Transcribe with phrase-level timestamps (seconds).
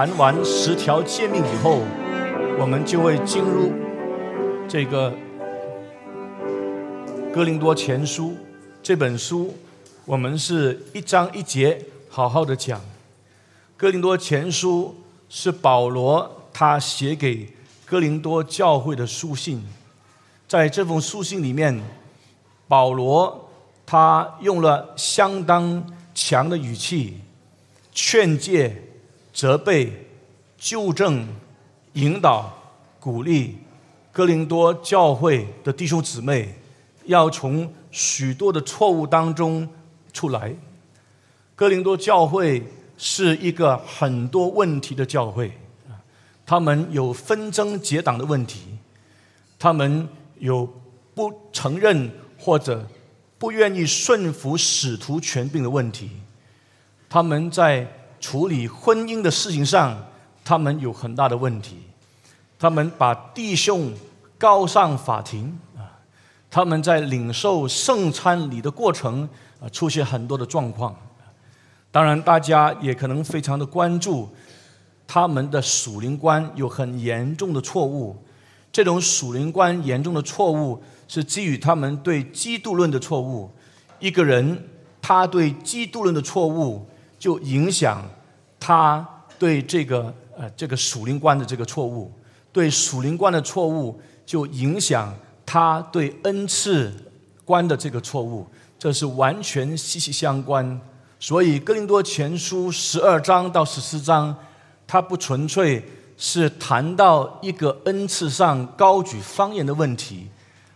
[0.00, 1.82] 谈完十条诫命以后，
[2.58, 3.70] 我们就会进入
[4.66, 5.12] 这个
[7.30, 8.28] 《哥林多前书》
[8.82, 9.54] 这本书。
[10.06, 12.80] 我们是一章一节好好的讲
[13.76, 14.96] 《哥林多前书》，
[15.28, 17.46] 是保罗他写给
[17.84, 19.62] 哥林多教会的书信。
[20.48, 21.78] 在这封书信里面，
[22.66, 23.50] 保罗
[23.84, 27.18] 他用了相当强的语气，
[27.92, 28.82] 劝诫、
[29.32, 30.06] 责备、
[30.58, 31.26] 纠正、
[31.94, 32.52] 引导、
[32.98, 33.58] 鼓励
[34.12, 36.54] 哥林多教会的弟兄姊妹，
[37.04, 39.68] 要从许多的错误当中
[40.12, 40.54] 出来。
[41.54, 42.62] 哥林多教会
[42.96, 45.52] 是一个很多问题的教会，
[46.44, 48.60] 他们有纷争结党的问题，
[49.58, 50.08] 他们。
[50.40, 50.66] 有
[51.14, 52.88] 不承认或者
[53.36, 56.08] 不愿意顺服使徒权柄的问题，
[57.10, 57.86] 他们在
[58.20, 60.06] 处理婚姻的事情上，
[60.44, 61.78] 他们有很大的问题。
[62.58, 63.92] 他们把弟兄
[64.38, 65.98] 告上法庭啊，
[66.50, 69.26] 他们在领受圣餐礼的过程
[69.60, 70.94] 啊，出现很多的状况。
[71.90, 74.28] 当然，大家也可能非常的关注
[75.06, 78.16] 他们的属灵观有很严重的错误。
[78.70, 83.50] 这种属灵观严重的错误，是基于他们对基督论的错误。
[83.98, 84.68] 一个人
[85.02, 86.86] 他对基督论的错误，
[87.20, 88.02] 就影响
[88.58, 89.06] 他
[89.38, 92.10] 对这个呃这个属灵观的这个错误。
[92.50, 95.14] 对属灵观的错误，就影响
[95.46, 96.92] 他对恩赐
[97.44, 98.44] 观的这个错误。
[98.76, 100.80] 这是完全息息相关。
[101.20, 104.34] 所以哥林多前书十二章到十四章，
[104.88, 105.84] 它不纯粹。
[106.22, 110.28] 是谈到一个恩赐上高举方言的问题，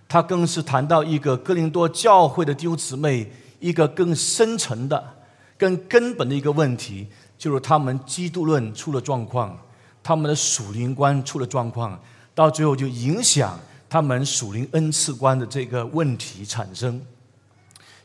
[0.09, 5.14] 他更是谈到一个哥林多教会的弟兄姊妹一个更深层的、
[5.59, 7.07] 更根本的一个问题，
[7.39, 9.59] 就是他们基督论出了状况，
[10.03, 11.99] 他们的属灵观出了状况，
[12.35, 17.01] 到最后就影响他们属灵恩赐观的这个问题产生。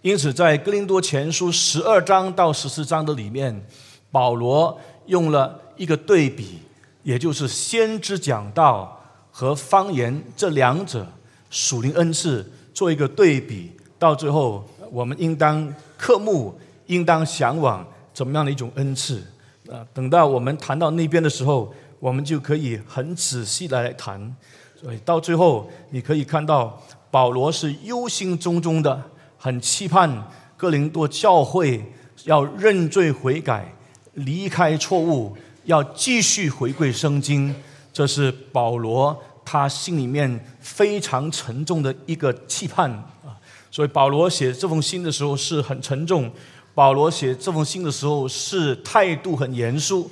[0.02, 3.66] 因此，在哥林多前书十二章到十四章的里面，
[4.12, 6.60] 保罗用了一个对比。
[7.02, 11.08] 也就是先知讲道和方言这两者
[11.50, 16.54] 属灵恩赐做一个对比，到最后我们应当刻目，
[16.90, 19.24] 应当向往怎么样的一种恩赐？
[19.72, 24.36] 啊，等到我们谈到那边的时候，我们就可以很仔细的来谈。
[24.80, 29.02] 所以到最后，你可以看到保罗是忧心忡忡的，
[29.38, 31.84] 很期盼哥林多教会
[32.26, 33.74] 要认罪悔改，
[34.14, 35.36] 离开错误。
[35.66, 37.54] 要继续回归圣经，
[37.94, 42.90] 这是保罗他心里面非常沉重的一个期盼
[43.24, 43.38] 啊。
[43.70, 46.32] 所以保罗写这封信的时候是很沉重，
[46.80, 50.10] 保罗写这封信的时候是态度很严肃。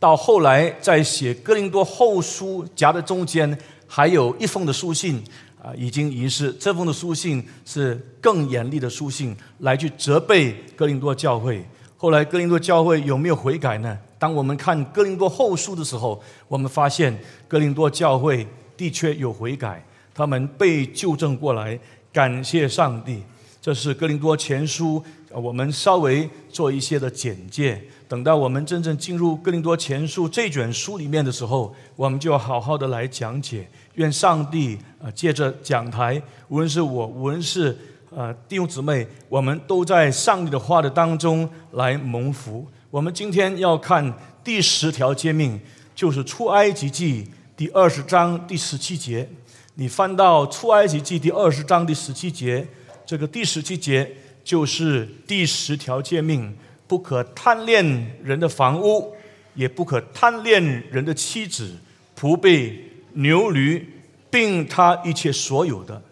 [0.00, 5.22] 到后来在写哥林多后书夹在中间，还有一封的书信
[5.62, 6.52] 啊，已经遗失。
[6.54, 11.64] 这封的书信是更严厉的书信，来去责备哥林多教会。
[11.96, 13.96] 后来哥林多教会有没有悔改呢？
[14.18, 18.44] 当我们看哥林多后书的时候，我们发现哥林多教会
[18.76, 19.80] 的确有悔改，
[20.12, 21.78] 他们被纠正过来，
[22.12, 23.22] 感谢上帝。
[23.60, 25.00] 这是哥林多前书，
[25.34, 27.82] 我们稍微做一些的简介。
[28.08, 33.66] 等到我们真正进入哥林多前书这卷书里面的时候，我们就要好好的来讲解。
[33.94, 37.76] 愿上帝啊，借着讲台，无论是我，无论是
[38.10, 42.66] 呃弟兄姊妹，我们都在上帝的话的当中来蒙福。
[42.90, 44.12] 我们今天要看
[44.44, 45.58] 第十条诫命，
[45.94, 47.26] 就是出埃及记
[47.56, 49.28] 第二十章第十七节。
[49.76, 52.66] 你翻到出埃及记第二十章第十七节，
[53.06, 54.10] 这个第十七节
[54.44, 59.14] 就是第十条诫命：不可贪恋人的房屋，
[59.54, 61.76] 也不可贪恋人的妻子、
[62.18, 63.86] 仆婢、牛驴，
[64.30, 66.02] 并他一切所有的。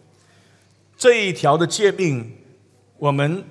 [0.97, 2.33] 这一条的诫命，
[2.99, 3.45] 我们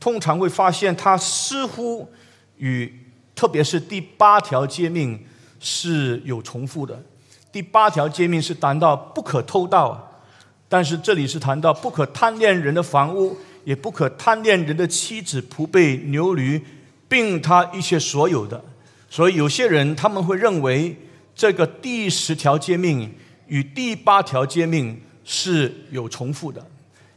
[0.00, 2.08] 通常会发现，它似乎。
[2.56, 3.00] 与
[3.34, 5.20] 特别是第八条诫命
[5.58, 7.02] 是有重复的。
[7.50, 10.22] 第八条诫命是谈到不可偷盗，
[10.68, 16.60] 但是这里是谈到不可贪恋人的房屋，也不可贪恋人的妻子、仆婢、牛驴，
[17.08, 18.64] 并他一切所有的。
[19.10, 20.96] 所以有些人他们会认为
[21.34, 23.12] 这个第十条诫命
[23.48, 26.64] 与第八条诫命是有重复的。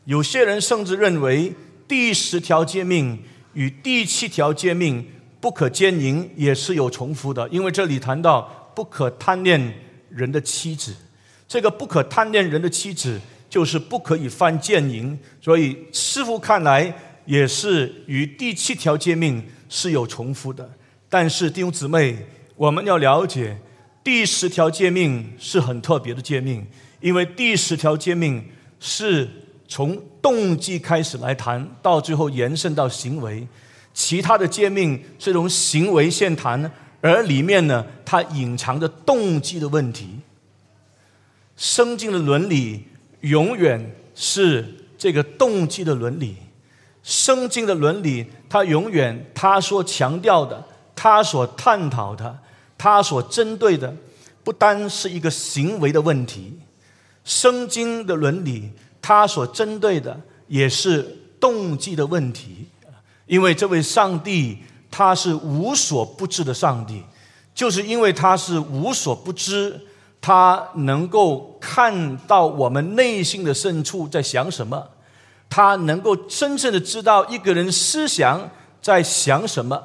[0.05, 1.53] 有些人甚至认为
[1.87, 3.19] 第十条诫命
[3.53, 5.05] 与第七条诫命。
[5.39, 9.71] 不可奸淫也是有重复的，因为这里谈到不可贪恋
[10.09, 10.91] 人的妻子，
[11.47, 13.21] 这个不可贪恋人的妻子
[13.57, 16.93] 就是不可以犯奸淫，所以师傅看来
[17.25, 20.69] 也是与第七条诫命是有重复的。
[21.09, 22.15] 但是弟兄姊妹，
[22.55, 23.57] 我们要了解
[24.03, 26.67] 第十条诫命是很特别的诫命，
[27.01, 28.45] 因为第十条诫命
[28.79, 29.27] 是
[29.67, 33.47] 从动机开始来谈，到最后延伸到行为；
[33.91, 36.71] 其他的诫命是从行为先谈，
[37.01, 40.19] 而里面呢，它隐藏着动机的问题。
[41.55, 42.83] 圣经的伦理
[43.21, 46.35] 永远是这个动机的伦理，
[47.03, 50.63] 圣经的伦理，它永远它所强调的，
[50.95, 52.39] 它所探讨的，
[52.77, 53.95] 它所针对的，
[54.43, 56.59] 不单是一个行为的问题，
[57.23, 58.71] 圣经的伦理，
[59.01, 62.67] 它所针对的也是动机的问题，
[63.25, 64.57] 因为这位上帝
[64.89, 67.03] 他是无所不知的上帝，
[67.53, 69.79] 就是因为他是无所不知。
[70.27, 74.85] 他能够看到我们内心的深处在想什么，
[75.49, 78.49] 他能够真正的知道一个人思想
[78.81, 79.81] 在想什么。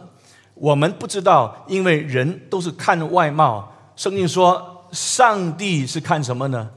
[0.55, 3.73] 我们不知道，因为人都是看外貌。
[3.95, 6.69] 圣经说，上帝是看什么呢？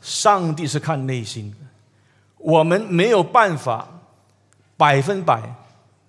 [0.00, 1.52] 上帝是看内心。
[2.38, 3.88] 我们没有办法
[4.76, 5.42] 百分百，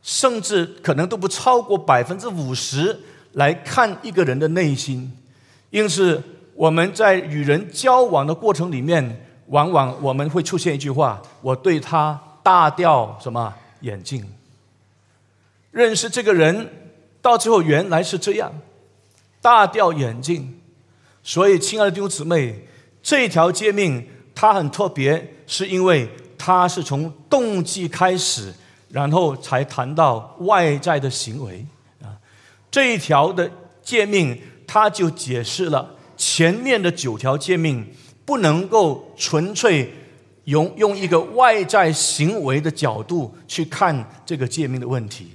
[0.04, 3.00] 甚至可能都不超过百分之五十
[3.32, 5.12] 来看一个人的内心，
[5.72, 6.22] 因此。
[6.64, 14.26] 我们在与人交往的过程里面，往往我们会出现一句话：“我对他大掉什么眼镜？”
[15.72, 16.72] 认识这个人，
[17.22, 18.50] 到最后原来是这样，
[19.42, 20.58] 大掉眼镜。
[21.22, 22.66] 所以，亲爱的弟兄姊妹，
[23.02, 28.54] 这条诫命它很特别，是因为它是从动机开始，
[28.88, 31.66] 然后才谈到外在的行为
[32.02, 32.16] 啊。
[32.72, 33.52] 这一条的
[33.84, 35.96] 诫命，它就解释了。
[36.26, 37.86] 前面的九条诫命
[38.24, 39.94] 不能够纯粹
[40.46, 43.94] 用用一个外在行为的角度去看
[44.26, 45.32] 这个诫命的问题。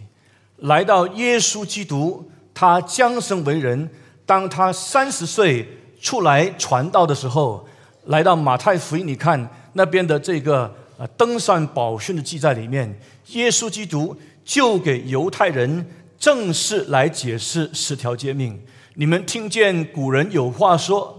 [0.56, 3.90] 来到耶稣基督，他降生为人，
[4.24, 5.68] 当他三十岁
[6.00, 7.68] 出来传道的时候，
[8.06, 12.98] 来到马太福音，你看那边的这个呃登山宝训的记载里面，
[13.32, 15.86] 耶稣基督就给犹太人
[16.18, 18.58] 正式来解释十条诫命。
[19.00, 21.16] 你们听见古人有话说，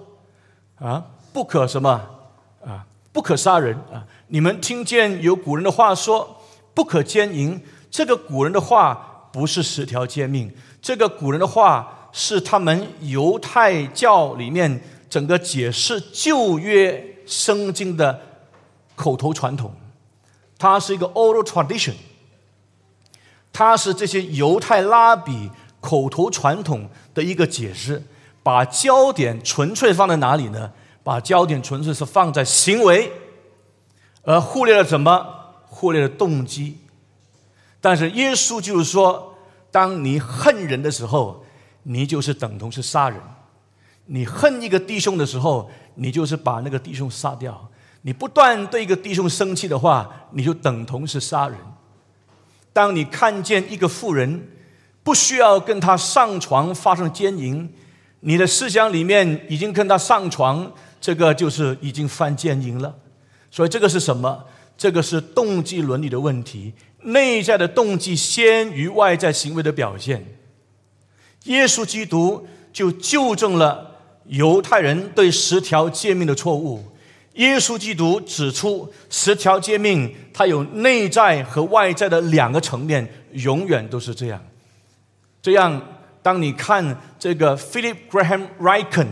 [0.80, 1.90] 啊，不可什么
[2.62, 4.06] 啊，不可杀人啊。
[4.28, 6.42] 你们听见有古人的话说，
[6.74, 7.58] 不可奸淫。
[7.90, 18.20] 这个古人的话不是十条诫命，这个古人的话是他们犹太教里面整个解释旧约圣经的
[18.98, 19.72] 口头传统，
[20.58, 21.94] 它是一个 oral tradition，
[23.54, 25.50] 它是这些犹太拉比。
[25.82, 26.90] 口头传统
[27.20, 28.02] 的一个解释，
[28.42, 30.72] 把焦点纯粹放在哪里呢？
[31.04, 33.12] 把焦点纯粹是放在行为，
[34.24, 35.28] 而忽略了什么？
[35.66, 36.78] 忽略了动机。
[37.82, 39.36] 但是耶稣就是说，
[39.70, 41.44] 当你恨人的时候，
[41.84, 43.20] 你就是等同是杀人；
[44.06, 47.52] 你恨一个弟兄的时候，你就是把那个弟兄杀掉；
[48.04, 51.58] 你不断对一个弟兄生气的话，你就等同是杀人。
[52.72, 54.48] 当你看见一个妇人，
[55.10, 57.68] 不需要跟他上床发生奸淫，
[58.20, 62.96] 你的思想里面已经跟他上床，这个就是已经犯奸淫了。
[63.50, 64.46] 所以这个是什么？
[64.78, 66.72] 这个是动机伦理的问题，
[67.06, 70.24] 内在的动机先于外在行为的表现。
[71.46, 73.96] 耶稣基督就纠正了
[74.28, 76.86] 犹太人对十条诫命的错误。
[77.34, 84.40] 耶稣基督指出，十条诫命它有内在和外在的两个层面，永远都是这样。
[85.42, 85.82] 这样，
[86.22, 89.08] 当你看这个 Philip Graham Ryken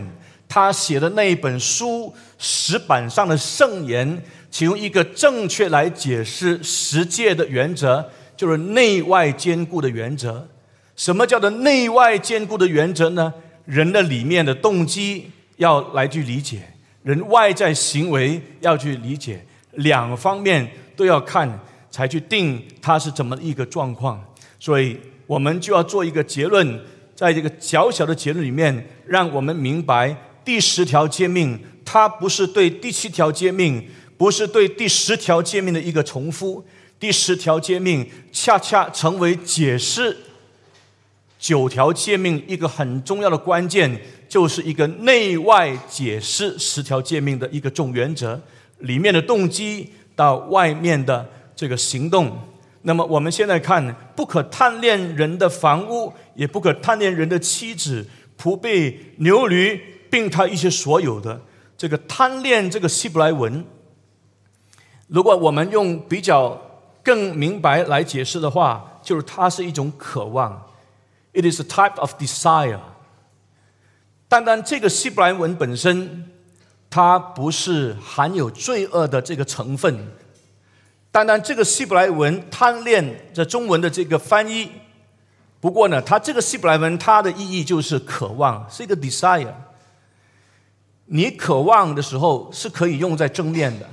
[0.46, 8.04] 他写的那一本书石板上的圣言，其中一个正确来解释十诫的原则，
[8.36, 10.46] 就是内外兼顾的原则。
[10.96, 13.32] 什么叫做内外兼顾的原则呢？
[13.64, 16.60] 人的里面的动机要来去理解，
[17.02, 21.58] 人外在行为要去理解，两方面都要看，
[21.90, 24.22] 才去定它是怎么一个状况。
[24.60, 24.98] 所以。
[25.28, 26.80] 我们就要做一个结论，
[27.14, 36.64] 在这个小小的结论里面，让我们明白第十条诫命，它不是对第七条诫命，不是对第十条诫命的一个重复。
[36.98, 40.16] 第十条诫命恰恰成为解释
[41.38, 48.40] 九条诫命一个很重要的关键，就是一个内外解释十条诫命的一个重原则，
[48.78, 52.36] 里面的动机到外面的这个行动。
[52.82, 58.06] 那么我们现在看，不可贪恋人的房屋，也不可贪恋人的妻子、
[58.40, 59.80] 仆婢、牛驴，
[60.10, 61.40] 并他一些所有的。
[61.76, 63.64] 这个贪恋这个希伯来文，
[65.08, 66.60] 如果我们用比较
[67.02, 70.66] 更明白来解释的话，就是它是一种渴望。
[71.32, 72.80] It is a type of desire。
[74.28, 76.30] 单单这个希伯来文本身，
[76.90, 80.12] 它不是含有罪恶的这个成分。
[81.18, 84.70] 单单这个希伯来文贪恋这中文的这个翻译，
[85.58, 89.52] 不过呢，它这个希伯来文它的意义就是渴望，是一个 desire。
[91.06, 93.90] 你渴望的时候是可以用在正面的。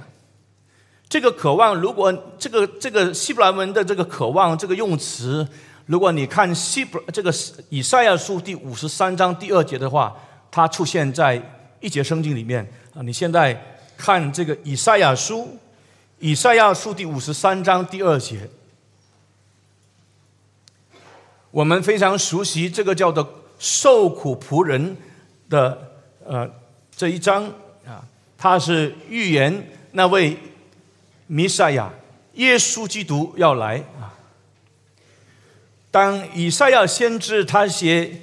[1.10, 5.48] 这个渴望，如果这个这个希伯来文的这个渴望这个用词，
[5.88, 7.34] 如果你看希伯这个
[7.70, 10.16] 以赛亚书第五十三章第二节的话，
[10.52, 11.42] 它出现在
[11.80, 12.64] 一节圣经里面
[12.94, 13.02] 啊。
[13.02, 13.60] 你现在
[13.98, 15.58] 看这个以赛亚书。
[16.26, 18.50] 以赛亚书第五十三章第二节，
[21.52, 24.98] 我们非常熟悉这个叫做受苦仆人
[25.52, 26.50] 的呃
[26.96, 27.46] 这一章
[27.86, 28.04] 啊，
[28.40, 30.36] 他是预言那位
[31.28, 31.94] 弥赛亚
[32.34, 34.18] 耶稣基督要来啊。
[35.92, 38.20] 当以赛亚先知他写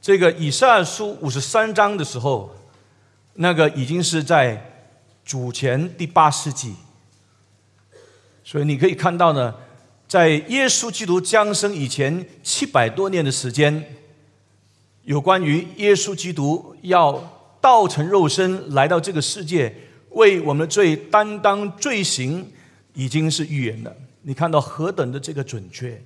[0.00, 2.56] 这个以赛亚书五十三章的时候，
[3.34, 4.86] 那个已经是在
[5.26, 6.74] 主前第八世纪。
[8.50, 9.54] 所以你可以看到呢，
[10.06, 13.84] 在耶稣基督降生以前七百多年的时间，
[15.02, 17.12] 有关于耶稣基督要
[17.60, 19.70] 道成肉身来到这个世界，
[20.12, 22.50] 为我们的罪担当罪行，
[22.94, 23.94] 已经是预言了。
[24.22, 26.02] 你看到何等的这个准确？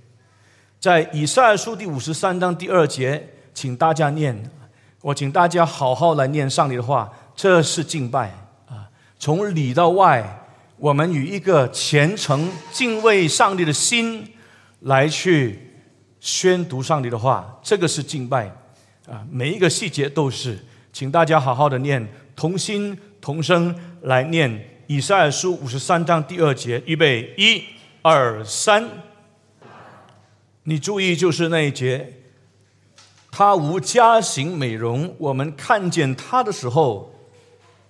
[0.81, 4.51] 在以赛亚书第五十三章第二节，请大家念，
[5.01, 10.41] 我请大家好好来念上帝的话，这是敬拜啊，从里到外。
[10.83, 14.29] 我们与一个虔诚敬畏上帝的心
[14.81, 15.57] 来去
[16.19, 18.49] 宣读上帝的话，这个是敬拜
[19.07, 19.25] 啊！
[19.31, 20.59] 每一个细节都是，
[20.93, 23.73] 请大家好好的念，同心同声
[24.03, 27.63] 来念以赛尔书五十三章第二节，预备，一、
[28.03, 28.85] 二、三。
[30.65, 32.13] 你注意，就是那一节，
[33.31, 37.15] 他无家型美容，我们看见他的时候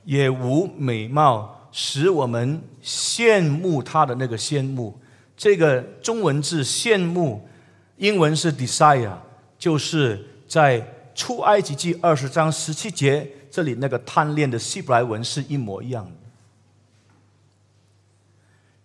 [0.04, 1.61] 也无美貌。
[1.72, 4.96] 使我们羡慕他的那个羡慕，
[5.36, 7.48] 这个中文字羡慕，
[7.96, 9.16] 英文是 desire，
[9.58, 16.12] 就是在出埃及记二十章十七节这里那个贪恋的希伯来文是一模一样的。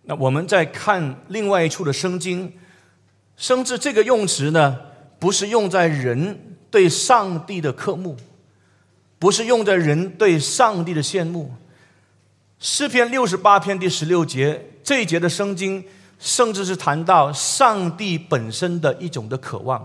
[0.03, 2.53] 那我们再看另外一处的圣经，
[3.35, 4.79] 甚至这个用词呢，
[5.19, 8.15] 不是用在人对上帝的渴慕，
[9.19, 11.51] 不是用在人对上帝的羡慕。
[12.59, 15.85] 诗篇六十八篇第十六节这一节的圣经，
[16.17, 19.79] 甚至是谈到上帝本身的一种的渴望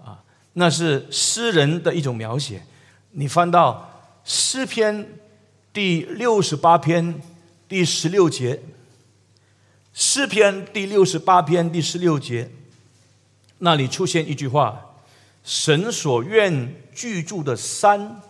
[0.00, 2.62] 啊，那是诗人的一种描写。
[3.10, 5.18] 你翻到诗篇
[5.72, 7.20] 第六十八篇
[7.66, 8.62] 第十六节，
[9.92, 12.48] 诗篇第六十八篇第十六节，
[13.58, 14.94] 那里出现一句话
[15.42, 18.22] ：“神所愿居住的山。”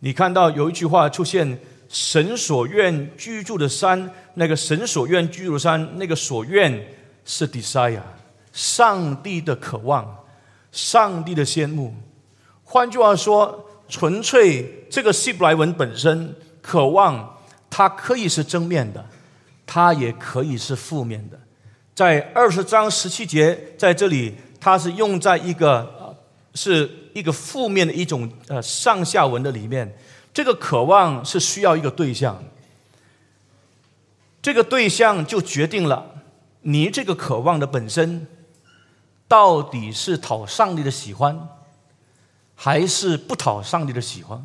[0.00, 1.60] 你看到有一句话出现。
[1.88, 6.86] 神所愿居住的山，那个神所愿居住的山，那个所愿
[7.24, 8.02] 是 desire，
[8.52, 10.24] 上帝的渴望，
[10.70, 11.94] 上帝的羡慕。
[12.62, 17.38] 换句话说，纯粹这个希伯来文本身渴望，
[17.70, 19.02] 它可以是正面的，
[19.66, 21.40] 它也可以是负面的。
[21.94, 26.14] 在二十章十七节，在这里，它是用在一个
[26.52, 29.90] 是一个负面的一种呃上下文的里面。
[30.38, 32.40] 这个渴望是需要一个对象，
[34.40, 36.22] 这个对象就决定了
[36.60, 38.24] 你这个渴望的本身
[39.26, 41.48] 到底是讨上帝的喜欢，
[42.54, 44.44] 还是不讨上帝的喜欢。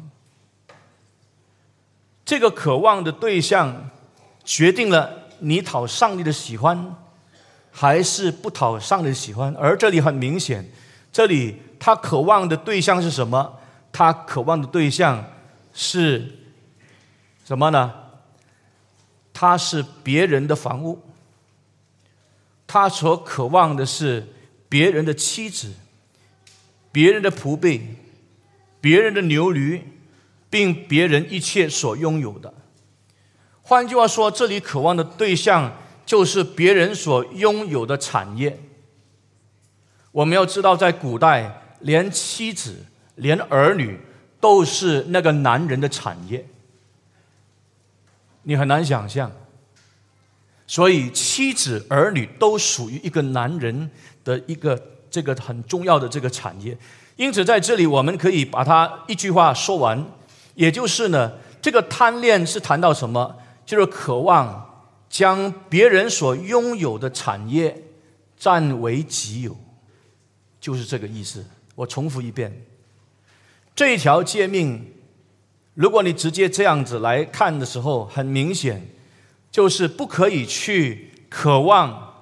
[2.26, 3.92] 这个渴望的对象
[4.44, 6.96] 决定了你讨上帝的喜欢，
[7.70, 9.56] 还是不讨上帝的喜欢。
[9.60, 10.68] 而这里很明显，
[11.12, 13.60] 这里他渴望的对象是什么？
[13.92, 15.24] 他渴望的对象。
[15.74, 16.32] 是
[17.46, 17.94] 什么呢？
[19.34, 21.02] 他是别人的房屋，
[22.68, 24.28] 他所渴望的是
[24.70, 25.74] 别人的妻子、
[26.92, 27.82] 别人的仆婢、
[28.80, 29.82] 别人的牛驴，
[30.50, 32.54] 并别人一切所拥有的。
[33.64, 35.76] 换句话说，这里渴望的对象
[36.06, 38.60] 就是别人所拥有的产业。
[40.12, 44.00] 我们要知道，在古代，连妻子、连儿女。
[44.44, 46.46] 都是那个男人的产业，
[48.42, 49.32] 你很难想象。
[50.68, 53.90] 所以，妻子儿女都属于一个男人
[54.26, 54.78] 的一个
[55.10, 56.78] 这个很重要的这个产业。
[57.16, 60.06] 因此，在这里我们可以把它一句话说完，
[60.56, 61.32] 也就是呢，
[61.62, 63.38] 这个贪恋是谈到什么？
[63.66, 67.82] 就是渴望将别人所拥有的产业
[68.38, 69.56] 占为己有，
[70.60, 71.46] 就是这个意思。
[71.76, 72.73] 我重复一遍。
[73.76, 74.94] 这一条诫命，
[75.74, 78.88] 如果你直接这样子来看的时候，很明显
[79.50, 82.14] 就是不可以去渴望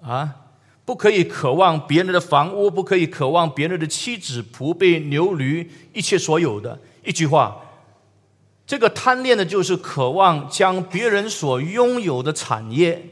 [0.00, 0.36] 啊，
[0.84, 6.78] 不可以渴望别人的房屋，不可以渴望别人的妻子、仆婢、牛驴，一切所有的。
[7.04, 7.60] 一句话，
[8.64, 13.04] 这个贪恋的就是渴望将别人所拥有的产业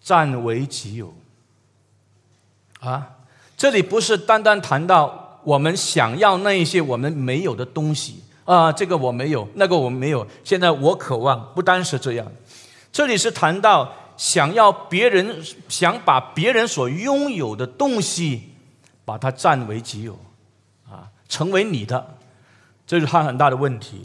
[0.00, 1.14] 占为己有。
[2.80, 3.18] 啊，
[3.56, 5.22] 这里不是单单谈到。
[5.46, 10.26] 我们想要那一些我们没有的东西啊，这个我没有，那个我没有。
[10.42, 12.26] 现在我渴望，不单是这样。
[12.90, 18.54] 这里是谈到想要别人想把别人所拥有的东西，
[19.04, 20.18] 把它占为己有，
[20.90, 22.18] 啊，成为你的，
[22.84, 24.04] 这是他很大的问题。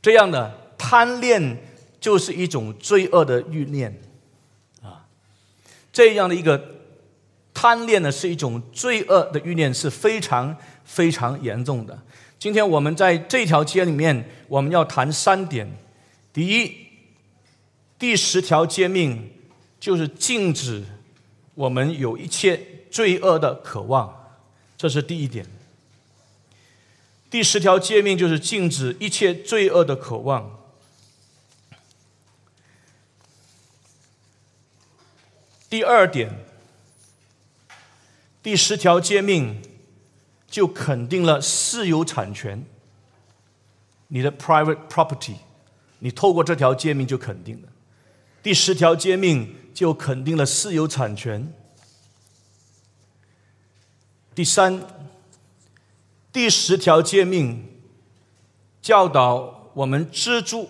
[0.00, 1.60] 这样的贪恋
[1.98, 4.00] 就是一种罪恶的欲念，
[4.80, 5.04] 啊，
[5.92, 6.70] 这样的一个。
[7.54, 11.96] 贪恋呢是一种罪恶的欲念，是非常非常严重的。
[12.38, 15.70] 今天我们在这条街里面，我们要谈三点。
[16.32, 16.76] 第一，
[17.98, 19.30] 第十条诫命
[19.78, 20.84] 就是禁止
[21.54, 24.36] 我们有一切罪恶的渴望，
[24.76, 25.46] 这是第一点。
[27.30, 30.58] 第十条诫命就是禁止一切罪恶的渴望。
[35.70, 36.43] 第二点。
[38.44, 39.62] 第十条诫命
[40.46, 42.62] 就肯定了私有产权，
[44.08, 45.36] 你的 private property，
[46.00, 47.68] 你透过这条诫命就肯定了。
[48.42, 51.50] 第十条诫命就肯定了私有产权。
[54.34, 54.86] 第三，
[56.30, 57.64] 第十条诫命
[58.82, 60.68] 教导我们知足、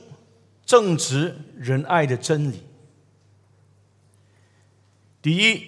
[0.65, 2.63] 正直、仁爱的真理。
[5.21, 5.67] 第一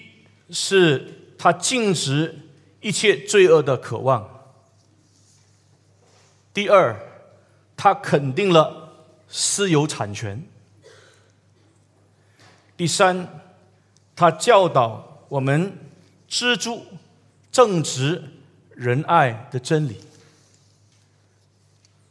[0.50, 1.15] 是。
[1.38, 2.38] 他禁止
[2.80, 4.28] 一切罪恶的渴望。
[6.54, 6.96] 第二，
[7.76, 10.42] 他肯定了私有产权。
[12.76, 13.28] 第三，
[14.14, 15.72] 他教导我们
[16.26, 16.84] 知足、
[17.52, 18.22] 正直、
[18.74, 20.00] 仁爱的真理。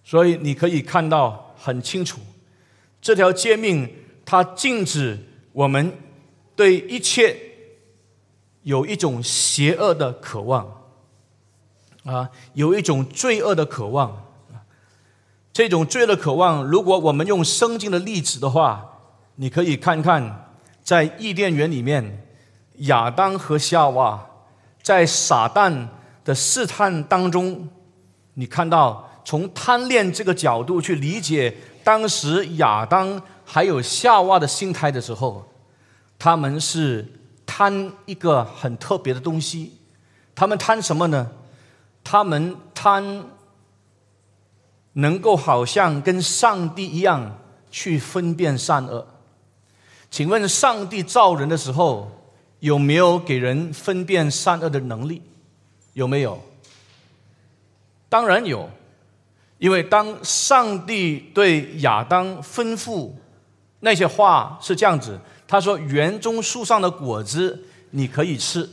[0.04, 2.20] 所以你可以看到很清楚，
[3.02, 3.92] 这条诫命
[4.24, 5.18] 它禁止
[5.52, 5.98] 我们
[6.56, 7.55] 对一切。
[8.66, 10.82] 有一种邪恶的渴望，
[12.04, 14.26] 啊，有一种罪恶的渴望，
[15.54, 18.84] 这种罪恶的渴望，如果我们用圣经的例子的话，
[19.36, 20.50] 你可以看看，
[20.82, 22.26] 在伊甸园里面，
[22.78, 24.26] 亚当和夏娃
[24.82, 25.88] 在撒旦
[26.24, 27.70] 的试探当中，
[28.34, 35.48] 你看到从贪恋这个角度去理解当时亚当还有夏娃的心态的时候，
[36.18, 37.08] 他们是。
[37.46, 39.78] 贪一个很特别的东西，
[40.34, 41.32] 他们贪什么呢？
[42.04, 43.26] 他们贪
[44.94, 47.40] 能够好像跟上帝一样
[47.72, 49.08] 去分辨善恶。
[50.12, 52.12] 请问上帝造人的时候
[52.60, 55.22] 有没有给人分辨善恶的能力？
[55.94, 56.42] 有没有？
[58.08, 58.70] 当然有，
[59.58, 63.12] 因为当上帝对亚当吩咐
[63.86, 65.20] 那些话是这样子。
[65.48, 68.68] 他说：“园中树上的果子你可以吃，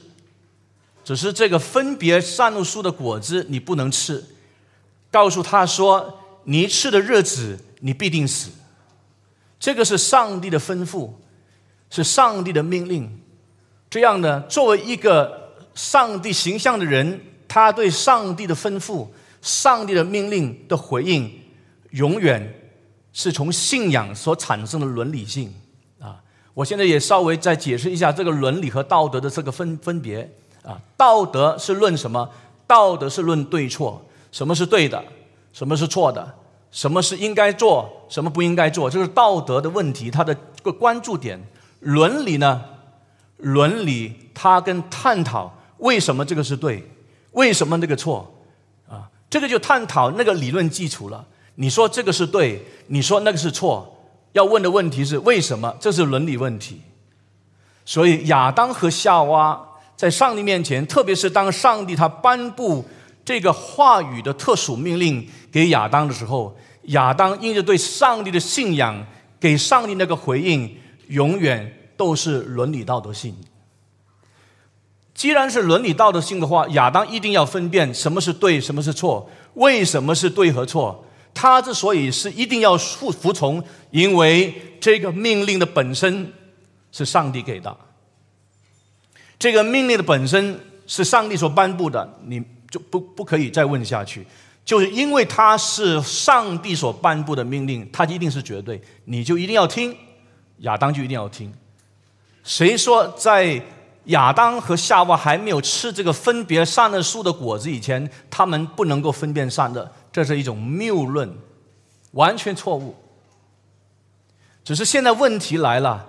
[1.05, 4.25] 只是这个分别善恶树的果子你不能吃。”
[5.13, 8.51] 告诉他说：“你吃的日子你必定死。”
[9.61, 11.11] 这个是上帝的吩咐，
[11.91, 13.21] 是上帝的命令。
[13.91, 19.07] 这样呢，作为一个上帝形象的人，他对上帝的吩咐、
[19.43, 21.31] 上帝的命令的回应，
[21.91, 22.62] 永远
[23.13, 25.53] 是从信仰所产生的伦理性
[26.01, 26.21] 啊。
[26.55, 30.31] 我现在也稍微再解释一下这个伦理和道德的这个分分别
[30.63, 32.29] 啊，道德是论什么？
[32.67, 35.03] 道德是论对错，什么是对的，
[35.53, 36.35] 什么是错的，
[36.71, 41.39] 什么是应该做，什么不应该做，这是道德的问题，它的个关注点。
[41.81, 42.65] 伦理呢？
[43.39, 46.89] 伦理它跟探讨为什么这个是对，
[47.33, 48.33] 为什么那个错
[48.89, 49.11] 啊？
[49.29, 51.27] 这个就探讨那个理论基础了。
[51.57, 53.89] 你说这个是对，你说那个是错。
[54.33, 55.77] 要问的问题是为什么？
[55.79, 56.81] 这是伦理问题。
[57.85, 59.63] 所以亚当和夏娃
[59.95, 62.83] 在上帝面前，特别是当上帝他颁布
[63.25, 69.07] 这个话语的特殊命令给亚当的时候，亚当因着对上帝的信仰，
[69.39, 73.37] 给上帝那个回应，永远都是伦理道德性。
[75.15, 81.05] 既然是伦理道德性的话，亚当一定要分辨什么是对，什么是错，为什么是对和错。
[81.35, 86.33] 他之所以是一定要服服从，因为这个命令的本身
[86.91, 87.77] 是上帝给的，
[89.39, 94.27] 这个命令的本身是上帝所颁布的，你就不不可以再问下去。
[94.65, 99.97] 就是因为它是上帝所颁布的命令，它一定是绝对，你就一定要听，
[100.59, 101.53] 亚当就一定要听。
[102.45, 103.61] 谁说在
[104.07, 109.89] 亚当和夏娃还没有吃这个分别善恶树的果子以前，他们不能够分辨善恶？
[110.11, 111.33] 这是一种谬论，
[112.13, 112.95] 完全错误。
[114.65, 116.09] 只是现在问题来了，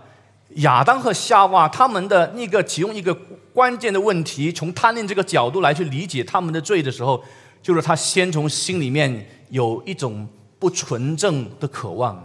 [0.56, 3.14] 亚当和夏娃他们的那个其中一个
[3.54, 7.24] 关键的问题，从贪恋这个角度来去理解他们的罪的时候。
[7.64, 10.28] 就是他先从心里面有一种
[10.60, 12.22] 不纯正的渴望，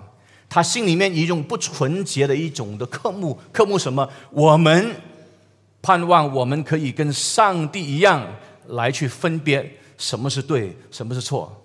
[0.49, 4.11] 他心里面一种不纯洁的一种的渴慕，渴慕什么？
[4.33, 4.97] 我们
[5.83, 8.27] 盼望我们可以跟上帝一样
[8.67, 11.65] 来去分别什么是对，什么是错。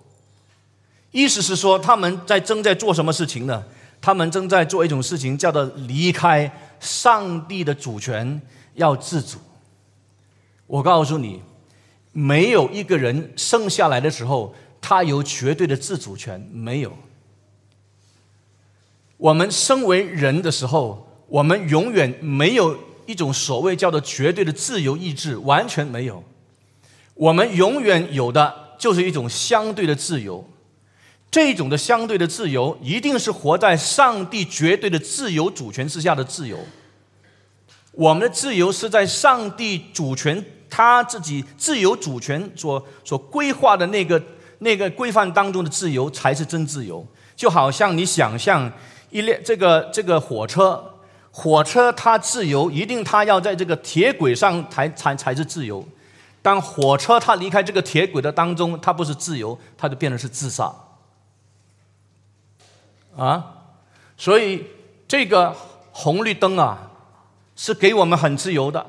[1.10, 3.64] 意思是说，他们在正在做什么事情呢？
[4.00, 6.50] 他们正在做一种事情，叫做离开
[6.80, 8.40] 上帝的主权，
[8.74, 9.38] 要自主。
[10.66, 11.42] 我告诉你。
[12.16, 16.96] 没有一个人生下来的时候，他有绝对的自主权，没有。
[19.16, 26.22] 我们身为人的时候，我们永远没有一种所谓叫做绝对的自由意志，完全没有。
[27.14, 30.48] 我们永远有的就是一种相对的自由，
[31.30, 36.58] 这种的相对的自由，一定是活在上帝绝对的自由主权之下的自由。
[37.92, 40.44] 我们的自由是在上帝主权。
[40.76, 44.20] 他自己自由主权所所规划的那个
[44.58, 48.72] 那个规范当中的自由才是真自由，就好像你想象
[49.10, 50.82] 一列这个这个火车，
[51.36, 55.84] 火车它自由，一定它要在这个铁轨上才才才是自由。
[56.40, 60.72] 当火车它离开这个铁轨的当中，它不是自由，它就变成是自杀。
[63.16, 63.44] 啊，
[64.16, 64.64] 所以
[65.08, 65.52] 这个
[65.90, 66.88] 红绿灯啊，
[67.56, 68.86] 是给我们很自由的。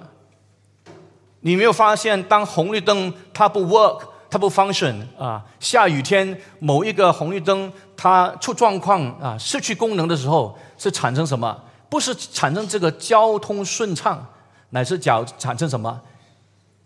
[1.39, 11.63] 你没有发现，当红绿灯它不 work，它不 function 啊，下雨天某一个红绿灯它出状况啊，失去功能的时候，是产生什么？
[11.95, 14.27] 不是产生这个交通顺畅，
[14.71, 16.01] 乃是叫产生什么？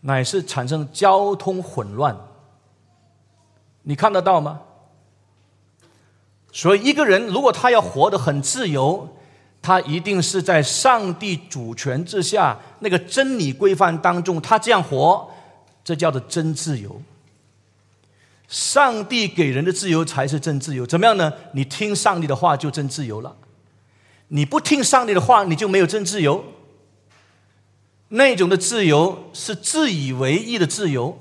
[0.01, 2.15] 乃是产生交通混乱。
[3.81, 4.61] 你看得到吗？
[6.51, 9.15] 所以一个人如果他要活得很自由。
[9.61, 15.29] 他一定是在上帝主权之下，那个真理规范当中，他这样活，
[15.83, 17.01] 这叫做真自由。
[18.47, 20.87] 上帝给人的自由才是真自由。
[20.87, 21.33] 怎么样呢？
[21.51, 23.35] 你听上帝的话就真自由了，
[24.29, 26.43] 你不听上帝的话，你就没有真自由。
[28.09, 31.19] 那种的自由是自以为意的自由，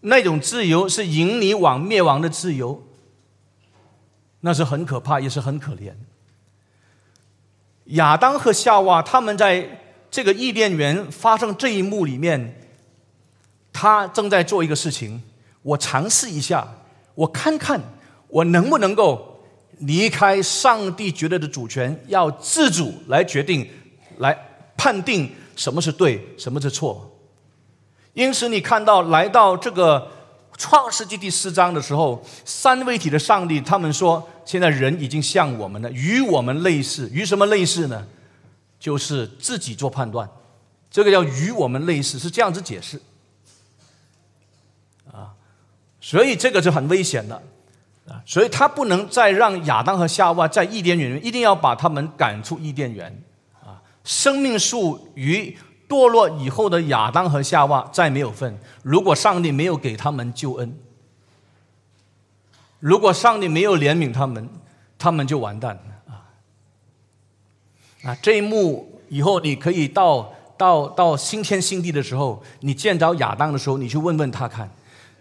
[0.00, 2.82] 那种自由是引你往灭亡的自由，
[4.40, 5.92] 那是很可怕，也是很可怜。
[7.86, 9.80] 亚当和夏娃他们在
[10.10, 12.60] 这个伊甸园发生这一幕里面，
[13.72, 15.22] 他正在做一个事情。
[15.62, 16.66] 我尝试一下，
[17.14, 17.80] 我看看
[18.28, 19.35] 我能不能够
[19.78, 23.68] 离开上帝绝对的主权，要自主来决定、
[24.18, 24.36] 来
[24.76, 27.18] 判定什么是对，什么是错。
[28.14, 30.12] 因此，你看到来到这个。
[30.58, 37.10] 创世纪第四章的时候，三位一体的上帝他们说：“现在人已经像我们了，与我们类似。
[37.12, 38.06] 与什么类似呢？
[38.80, 40.26] 就是自己做判断。
[40.90, 42.98] 这个叫与我们类似，是这样子解释。
[45.12, 45.34] 啊，
[46.00, 47.42] 所以这个是很危险的
[48.08, 48.22] 啊！
[48.24, 53.22] 所以他不能再让亚当和夏娃在伊甸园，一定要把他们赶出伊甸园
[53.64, 53.82] 啊！
[54.04, 55.56] 生命树与。
[55.88, 58.58] 堕落以后的亚当和夏娃再没有份。
[58.82, 60.76] 如果上帝没有给他们救恩，
[62.80, 64.48] 如果上帝没有怜悯他们，
[64.98, 68.10] 他们就完蛋了啊！
[68.10, 74.68] 啊，这一幕以后，你可以到到到新天新地的时候，你见着亚当的时候，你去问问他看，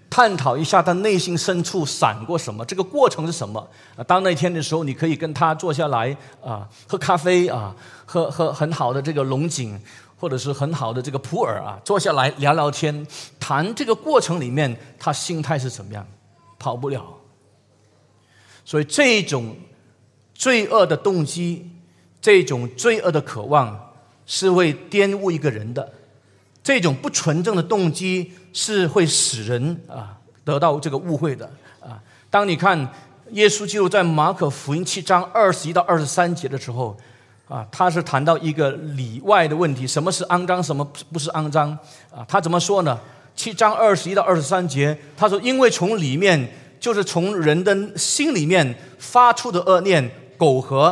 [0.09, 3.59] 探讨一下他内心深处闪过什么，这个过程是什么？
[3.95, 9.79] 啊，当那天的时候，你可以跟他坐下来啊，喝咖啡啊，喝喝很好的这个龙井。
[10.17, 13.05] 或者是很好的这个普洱啊，坐下来聊聊天，
[13.37, 16.07] 谈这个过程里面他心态是怎么样，
[16.57, 17.05] 跑不了。
[18.63, 19.53] 所以这种
[20.33, 21.69] 罪恶的动机，
[22.21, 23.77] 这种罪恶的渴望，
[24.25, 25.91] 是会玷污一个人的。
[26.65, 31.45] 这种不纯正的动机是会使人啊得到这个误会的
[31.79, 32.01] 啊。
[32.29, 32.75] 当你看
[33.31, 36.97] 耶稣基督在马可福音七章二十一到二十三节的时候。
[37.47, 41.69] 啊，他是谈到一个里外的问题，什么是肮脏，什么不是肮脏？
[42.09, 42.99] 啊，他怎么说呢？
[43.35, 50.87] 七章二十一到二十三节，他说：“因为从里面，就是从人的心里面发出的恶念、苟合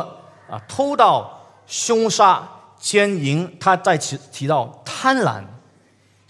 [0.48, 5.42] 啊、偷盗、凶杀、奸淫，他再提提到贪婪、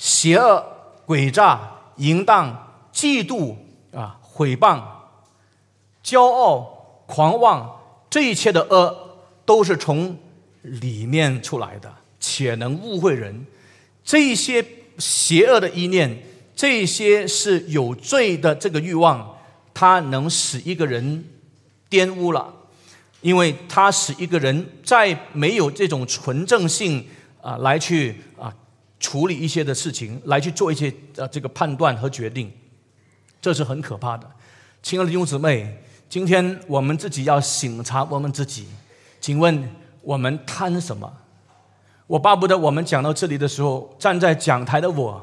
[0.04, 0.62] 邪恶、
[1.06, 3.56] 诡诈、淫荡、嫉妒
[3.90, 4.82] 啊、毁谤、
[6.04, 10.18] 骄傲、狂妄，这一切的恶都是从
[10.60, 11.90] 里面出来的，
[12.20, 13.46] 且能误会人。
[14.04, 14.62] 这些
[14.98, 16.22] 邪恶的意念，
[16.54, 19.38] 这些是有罪的这个欲望，
[19.72, 21.24] 它能使一个人
[21.88, 22.52] 玷污了，
[23.22, 27.06] 因为它使一个人在没有这种纯正性
[27.40, 28.54] 啊，来去啊
[29.04, 32.50] 处理一些的事情，来去做一些呃这个判断和决定，
[33.38, 34.26] 这是很可怕的。
[34.82, 38.66] 亲爱的弟兄姊妹，今天我们自己要省察我们自己，
[39.20, 39.68] 请问
[40.00, 41.12] 我们贪什么？
[42.06, 45.22] 我巴不得我们讲到这里的时候，站在讲台的我，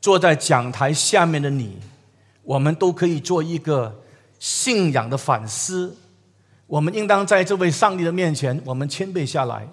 [0.00, 1.78] 坐在讲台下面的你，
[2.42, 4.02] 我们都可以做一个
[4.40, 5.96] 信仰的反思。
[6.66, 9.68] 我们应当在这位上帝的面前，我们谦卑下来，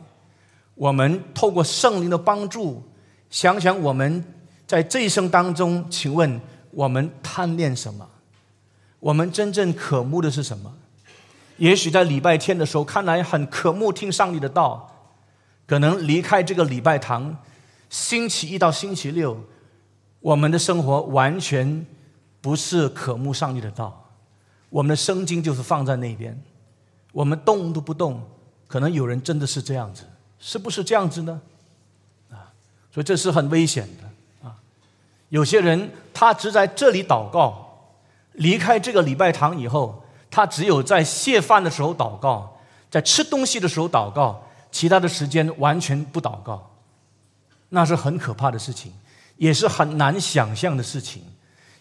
[0.76, 2.84] 我们透过圣灵的帮助，
[3.30, 4.24] 想想我们
[4.66, 6.40] 在这一生当中，请问
[6.72, 8.08] 我们贪恋什么？
[9.00, 10.74] 我们真正渴慕的是什么？
[11.58, 14.94] 也许在礼拜天的时候，看来很渴慕听上帝的道。
[15.66, 17.38] 可能离开这个礼拜堂，
[17.90, 19.38] 星期一到星期六，
[20.22, 21.86] 我们的生活完全
[22.40, 24.10] 不是渴慕上帝的道，
[24.70, 26.42] 我们的圣经就是放在那边，
[27.12, 28.22] 我们动都不动。
[28.68, 30.04] 可能有人真的是这样子，
[30.40, 31.42] 是不是这样子呢？
[32.98, 34.56] 所以这是很危险的啊。
[35.30, 37.94] 有些人他只在这里祷告，
[38.32, 42.58] 离开这个礼拜堂以后，他只有在谢饭的时候祷告，
[42.90, 44.42] 在吃东西的时候祷告。
[44.72, 46.72] 其他的时间完全不祷告，
[47.70, 48.92] 那是很可怕的事情，
[49.38, 51.22] 也是很难想象的事情。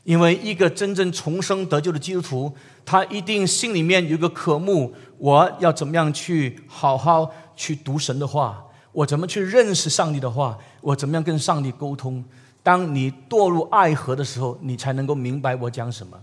[0.04, 8.62] 因为一个真正重生得救的基督徒，他一定心里面有个渴慕：我要怎么样去好好去读神的话？
[8.92, 10.56] 我怎么去认识上帝的话？
[10.86, 12.24] 我怎么样跟上帝沟通？
[12.62, 16.16] 当你堕入爱河的时候，你才能够明白我讲什么。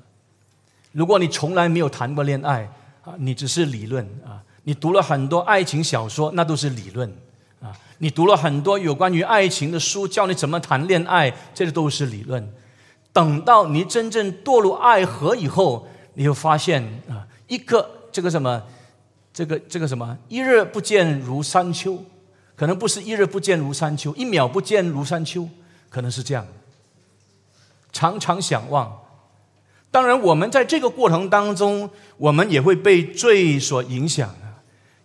[0.93, 2.71] 如果你从来没有谈过恋爱
[3.03, 4.41] 啊，你只是理论啊。
[4.63, 7.13] 你读了很多爱情小说，那都是理论
[7.61, 7.75] 啊！
[7.97, 12.49] 你读了很多有关于爱情的书，教你怎么谈恋爱，这都是理论。
[13.11, 18.63] 等到你真正堕入爱河以后，你会发现啊，一个这个什么，
[19.33, 22.01] 这个这个什么，一日不见如三秋，
[22.55, 25.47] 可能不是一日不见如山丘，一秒不见如山丘，
[25.89, 26.45] 可能是这样。
[27.91, 28.99] 常常想望。
[29.91, 34.33] 当然，我们在这个过程当中，我们也会被罪所影响。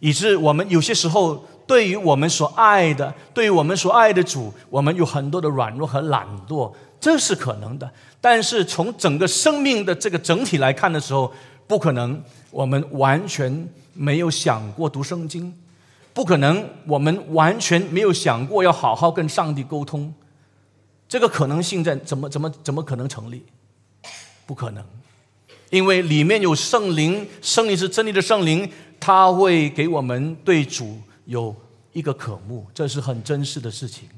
[0.00, 7.90] 以致我们有些时候，对于我们所爱的，对于我们所爱的主，我们有很多的软弱和懒惰，这是可能的。
[8.20, 11.32] 但是从整个生命的这个整体来看的时候，
[11.66, 15.52] 不可能我们完全没有想过读圣经，
[16.18, 20.12] 不可能我们完全没有想过要好好跟上帝沟通，
[21.06, 23.44] 这个可能性在怎么怎么怎么可能成立？
[24.44, 24.84] 不可能，
[25.70, 28.68] 因为里面有圣灵，圣灵是真理的圣灵。
[28.98, 31.54] 他会给我们对主有
[31.92, 34.08] 一个渴慕，这是很真实的事情。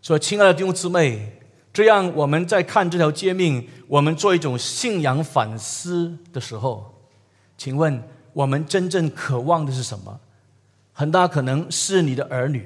[0.00, 1.40] 所以，亲爱的弟兄姊妹，
[1.72, 6.92] 这样我们在看这条诫命，我们做一种信仰反思的时候，
[7.56, 10.18] 请问我们真正渴望的是什么？
[11.02, 12.64] 很大可能是你的儿女，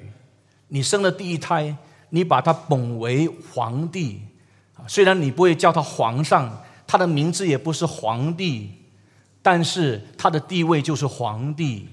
[0.68, 1.75] 你生了第一胎，
[2.11, 4.20] 你把他捧为皇帝
[4.87, 8.72] 虽然你不会叫他皇上，他的名字也不是皇帝。
[9.40, 11.88] 但是他的地位就是皇帝，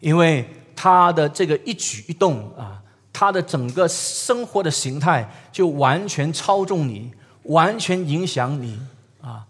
[0.00, 7.12] 因为他的这个一举一动啊，他的整个生活的形态就完全操纵你，
[7.44, 8.76] 完全影响你
[9.20, 9.46] 啊。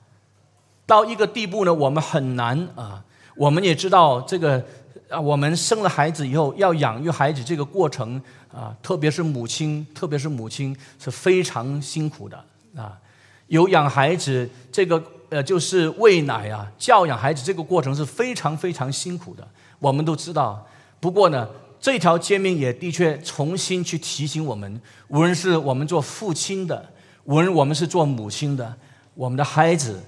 [0.85, 3.03] 到一个地步呢，我们很难啊。
[3.37, 4.67] 我们也知道这个
[5.09, 8.21] 啊，我们生了孩子以后要养育孩子这个过程
[8.53, 12.45] 啊，特别是母亲，特别是母亲是非常辛苦的
[12.77, 12.99] 啊。
[13.47, 15.03] 有养孩子这个。
[15.31, 19.47] 呃，就是喂奶啊，教养孩子这个过程是非常非常辛苦的，
[19.79, 20.67] 我们都知道。
[21.01, 21.47] 不过呢，
[21.79, 26.83] 这条诫命也的确重新去提醒我们，无论是我们做父亲的，
[27.25, 28.75] 无论我们是做母亲的，
[29.13, 30.03] 我们的孩子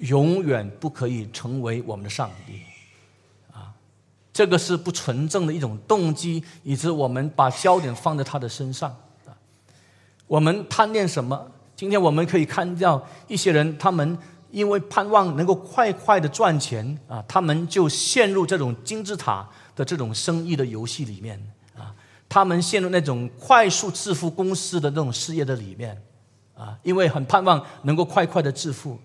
[0.00, 2.60] 永远不可以成为我们的上帝。
[4.36, 8.94] 这个是不纯正的一种动机，以致我们把焦点放在他的身上。
[9.24, 9.32] 啊，
[10.26, 11.50] 我们贪恋什么？
[11.74, 14.18] 今天我们可以看到一些人，他们。
[14.52, 21.38] 因为盼望能够快快的赚钱啊，他们就陷入这种金字塔的这种生意的游戏里面
[21.76, 21.92] 啊，
[22.28, 26.00] 他们陷入那种快速致富公司的那种事业的里面
[26.54, 28.98] 啊，因为很盼望能够快快的致富。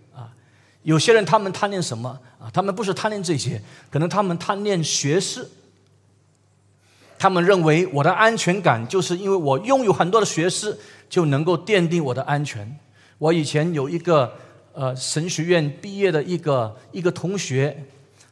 [0.84, 2.50] 有些人他们贪恋什么啊？
[2.54, 5.48] 他们不是贪恋这些，可能他们贪恋学识。
[7.17, 10.78] 他们认为我的安全感就是因为我拥有很多的学识，
[11.10, 12.78] 就能够奠定我的安全。
[13.17, 14.34] 我以前有一个。
[14.74, 17.86] 呃神学院毕业的一个一个同学，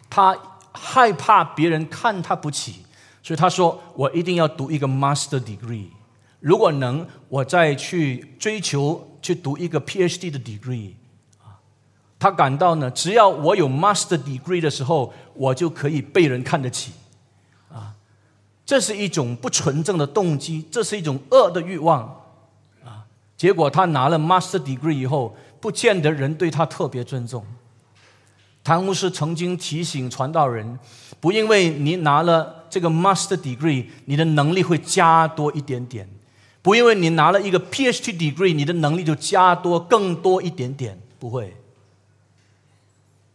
[0.10, 0.34] 他
[0.72, 2.76] 害怕别人看他不起，
[3.22, 5.88] 所以他说：“我一定要读一个 master degree，
[6.40, 10.94] 如果能，我再去追求去读一个 PhD 的 degree。”
[12.20, 16.92] 他感到呢，只要我有 master degree 的时候，我就可以被人看得起。
[17.72, 17.96] 啊，
[18.66, 22.02] 这是一种不纯正的动机，这是一种恶的欲望。
[22.84, 23.06] 啊
[23.38, 27.46] 结果他拿了 master degree 以后，不见得人对他特别尊重。
[28.66, 30.78] 谭牧师曾经提醒传道人，
[31.22, 36.06] 不因为你拿了这个 master degree，你的能力会加多一点点；
[36.62, 41.00] 不因为你拿了一个 PhD degree，你的能力就加多更多一点点。
[41.18, 41.56] 不会。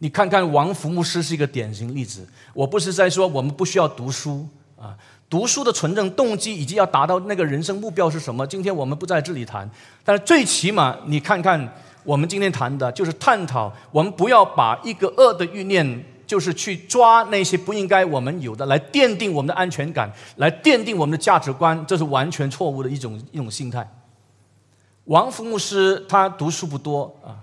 [0.05, 2.23] 你看看王福牧师是一个典型例子。
[2.53, 4.95] 我不是在说我们不需要读书啊。
[5.27, 8.45] 读书的纯正动机以及要达到那个人生目标是什么？
[8.45, 9.67] 今天我们不在这里谈，
[10.03, 23.89] 但是最起码你看看我们今天谈的就是探讨，我们不要把一个恶的欲念，就是去抓那些不应该我们有的，来奠定我们的安全感，来奠定我们的价值观，这是完全错误的一种一种心态。
[25.05, 27.41] 王福牧师他读书不多啊，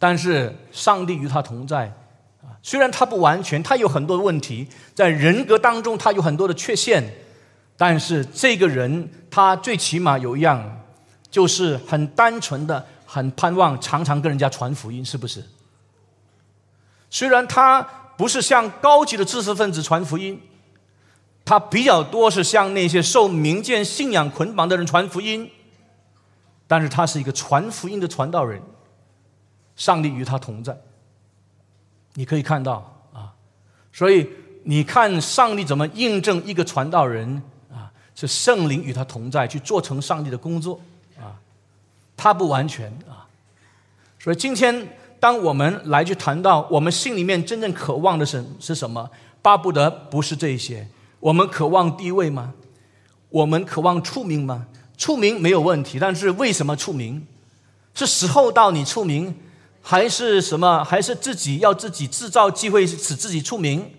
[0.00, 1.92] 但是上帝与他同在。
[2.62, 7.02] 虽然他不完全，他有很多的问题，在人格当中他有很多的缺陷，
[7.76, 10.82] 但是这个人他最起码有一样，
[11.30, 15.44] 就是很单纯的、很盼望常常跟人家传福音，是不是？
[17.08, 17.82] 虽然他
[18.16, 20.40] 不是向高级的知识分子传福音，
[21.44, 25.50] 他比较多是向那些受民间信仰捆绑的人传福音，
[26.66, 28.60] 但是他是一个传福音的传道人，
[29.80, 30.78] 上帝与他同在。
[32.12, 33.32] 你可以看到啊，
[33.90, 34.28] 所以
[34.64, 40.78] 你看上帝怎么印证一个传道人啊，是圣灵与他同在，去做成上帝的工作
[41.18, 41.40] 啊，
[42.14, 43.24] 他不完全啊，
[44.18, 44.86] 所以今天
[45.18, 49.08] 当我们来去谈到我们心里面真正渴望的是是什么，
[49.40, 50.86] 巴不得不是这些，
[51.20, 52.52] 我们渴望地位吗？
[53.30, 54.66] 我们渴望出名吗？
[54.98, 57.26] 出名没有问题，但是为什么出名？
[57.94, 59.34] 是时候到你出名。
[59.82, 60.84] 还是什么？
[60.84, 63.90] 还是自己要自己制造机会使自己出名？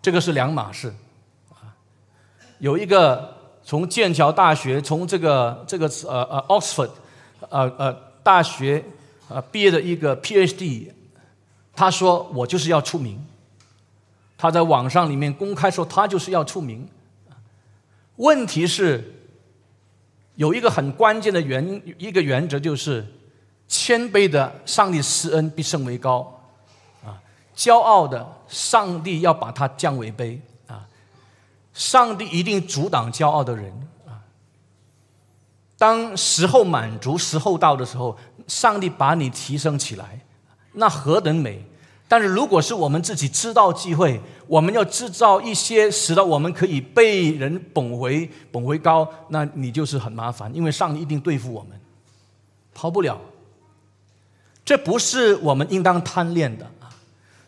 [0.00, 0.92] 这个是两码事。
[2.58, 6.90] 有一个从剑桥大学，从这个这个呃呃 Oxford
[7.50, 8.82] 呃呃大学
[9.28, 10.90] 呃毕业的一个 PhD，
[11.74, 13.22] 他说我就是要出名。
[14.38, 16.88] 他在网上里面公开说他就是要出名。
[18.16, 19.14] 问题是
[20.36, 23.06] 有一个很关键的原一个原则就是。
[23.70, 26.42] 谦卑的上帝施恩必甚为高，
[27.04, 27.22] 啊，
[27.54, 30.84] 骄傲的上帝要把他降为卑，啊，
[31.72, 33.72] 上帝一定阻挡骄傲的人，
[34.08, 34.26] 啊，
[35.78, 40.20] 当时候满足时候到的时候，上帝把你提升起来，
[40.72, 41.64] 那何等美！
[42.08, 51.80] 但是如果是我们自己知道机会，我们要制造一些使得我们可以被人捧回捧回高，那你就是很麻烦，因为上帝一定对付我们，
[52.74, 53.16] 跑不了。
[54.70, 56.86] 这不是我们应当贪恋的啊！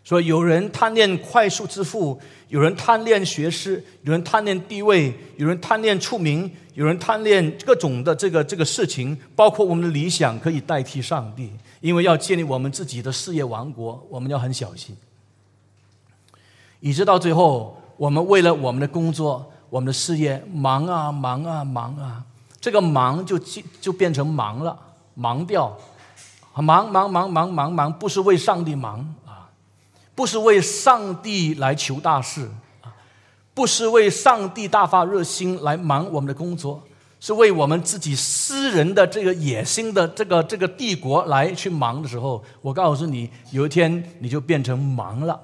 [0.02, 14.96] 所以有人贪恋快速致富，有人贪恋学识，有人贪恋地位，有人贪恋出名，有人贪恋各种的这个这个事情，包括我们的理想可以代替上帝，因为要建立我们自己的事业王国，我们要很小心，
[16.80, 22.24] 以致到最后，我们为了我们的工作、我们的事业忙啊忙啊忙啊，
[22.60, 23.38] 这个忙就
[23.80, 24.76] 就变成忙了，
[25.14, 25.78] 忙掉。
[26.60, 29.48] 忙忙忙忙忙忙，不是为上帝忙啊，
[30.14, 32.50] 不是为上帝来求大事
[32.82, 32.92] 啊，
[33.54, 36.82] 不是为上帝大发热心来忙我们的工作，
[37.20, 45.40] 是为我们自己私人的这个野心的这个这个帝国来去忙的时候，我告诉你，有一天你就变成忙了，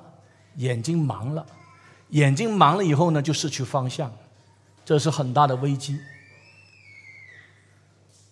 [0.57, 1.47] 眼睛忙了，
[2.11, 4.13] 眼睛忙了以后呢，就失去方向，
[4.85, 5.99] 这是很大的危机。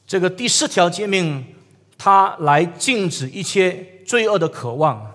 [0.06, 1.55] 这个第四条诫命。
[1.98, 5.14] 他来禁止一切罪恶的渴望，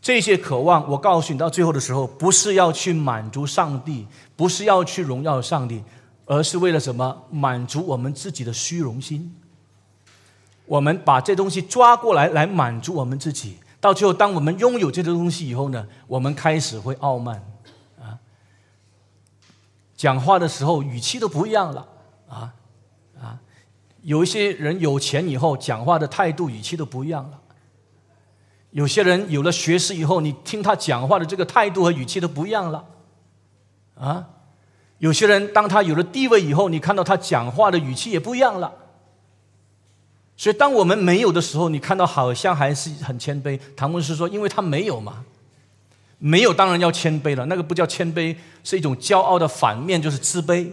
[0.00, 4.06] 这些渴望，我告诉你，到最后的时候，不是要去满足上帝，
[4.36, 5.82] 不是要去荣耀上帝，
[6.26, 7.24] 而是为了什么？
[7.30, 9.34] 满足我们自己的虚荣心。
[10.66, 13.56] 我们把这东西抓过来，来满足我们自己。
[13.80, 17.42] 到最后，当我们拥有这些东西以后呢，我们开始会傲慢，
[17.98, 18.18] 啊，
[19.96, 21.86] 讲话的时候语气都不一样了，
[22.28, 22.54] 啊。
[24.08, 27.38] 有一些人有钱以后，讲话的态度、语气都不一样了。
[28.70, 32.82] 有些人有了学识以后，你听他讲话的这个态度和语气都不一样了。
[34.00, 34.26] 啊，
[34.96, 38.72] 有些人当他有了地位以后，你看到他讲话的语气也不一样了。
[40.38, 43.60] 所以，当我们没有的时候，你看到好像还是很谦卑。
[43.76, 45.22] 唐牧师说：“因为他没有嘛，
[46.16, 47.44] 没有当然要谦卑了。
[47.44, 48.34] 那个不叫谦卑，
[48.64, 50.70] 是一种骄傲的反面，就是自卑。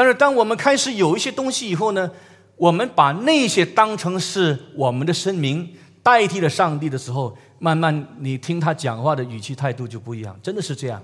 [0.00, 2.10] 但是，当我们开始有一些东西以后呢，
[2.56, 11.02] 我们把那些当成是我们的声明，代替了上帝的时候，慢慢你听他讲话的语气态度就不一样，真的是这样，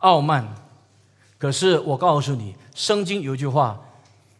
[0.00, 0.46] 傲慢。
[1.38, 3.80] 可是我告诉你，圣经有一句话。”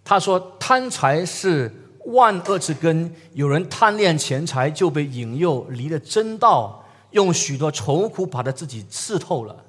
[0.04, 1.74] 他说：“贪财是
[2.04, 9.64] 万恶之根，有人贪恋钱财，就被引诱离了真道，用许多愁苦把他自己刺透了。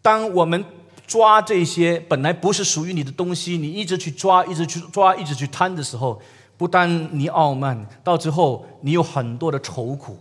[0.00, 0.64] 当我们
[1.06, 6.20] 抓这些本来不是属于你的东西，你一直去抓，一直去抓，一直去贪的时候，
[6.56, 10.18] 不但你傲慢，到最后你有很多的愁苦。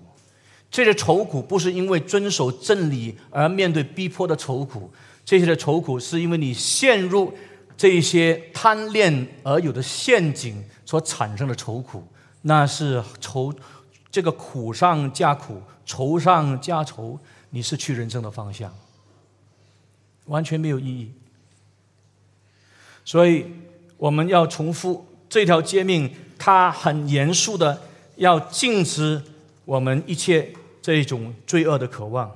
[0.69, 4.91] 这些愁苦不是因为遵守真理而面对逼迫的愁苦，
[5.23, 7.33] 这些的愁苦是因为你陷入。”
[7.77, 12.01] 这些贪恋而有的陷阱所产生的愁苦，
[12.43, 13.53] 那是愁，
[14.09, 17.19] 这个苦上加苦，愁上加愁，
[17.49, 18.73] 你失去人生的方向，
[20.25, 21.11] 完全没有意义。
[23.03, 23.45] 所以
[23.97, 27.81] 我们要重复这条诫命，它很严肃的
[28.17, 29.21] 要禁止
[29.65, 32.31] 我们一切这种罪恶的渴望。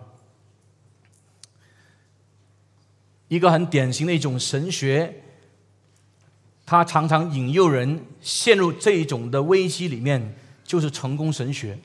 [3.28, 5.24] 一个很典型的一种神学。
[6.66, 11.80] 他常常引诱人陷入这一种的危机里面，就是成功神学。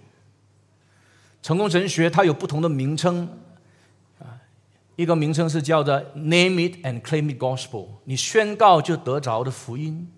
[1.43, 3.27] 成功神学它有不同的名称，
[4.97, 10.11] 一个名称是叫做 “Name it and claim it gospel”，你宣告就得着的福音，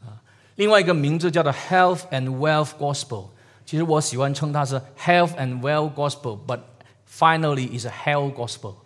[0.00, 0.22] 啊，
[0.56, 3.28] 另外一个名字叫做 “Health and Wealth Gospel”。
[3.66, 6.60] 其实我喜欢称它是 “Health and Wealth Gospel”，but
[7.06, 8.76] finally is a Hell Gospel。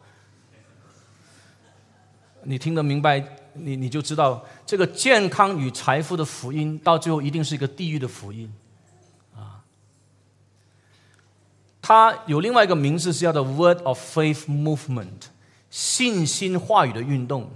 [2.43, 3.25] 你听得明白？
[3.55, 8.53] 你你就知道，这个健康与财富的福音，到最后一定是一个地狱的福音，
[9.37, 9.63] 啊。
[11.83, 15.27] 它有另外一个名字，是叫做 Word of Faith Movement，
[15.69, 17.51] 信心话语的运动，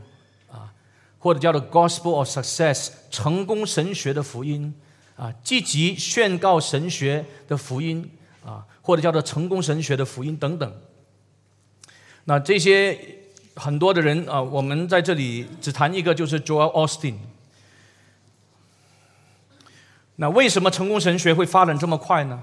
[0.50, 0.74] 啊，
[1.18, 4.74] 或者叫做 Gospel of Success，成功神学的福音，
[5.16, 8.10] 啊，积极宣告神学的福音，
[8.44, 10.74] 啊，或者叫做成功神学的福音等等。
[12.24, 12.98] 那这些。
[13.58, 17.14] 很多的人啊，我们在这里只谈一个，就是 Joel Austin。
[20.16, 22.42] 那为什么成功神学会发展这么快呢？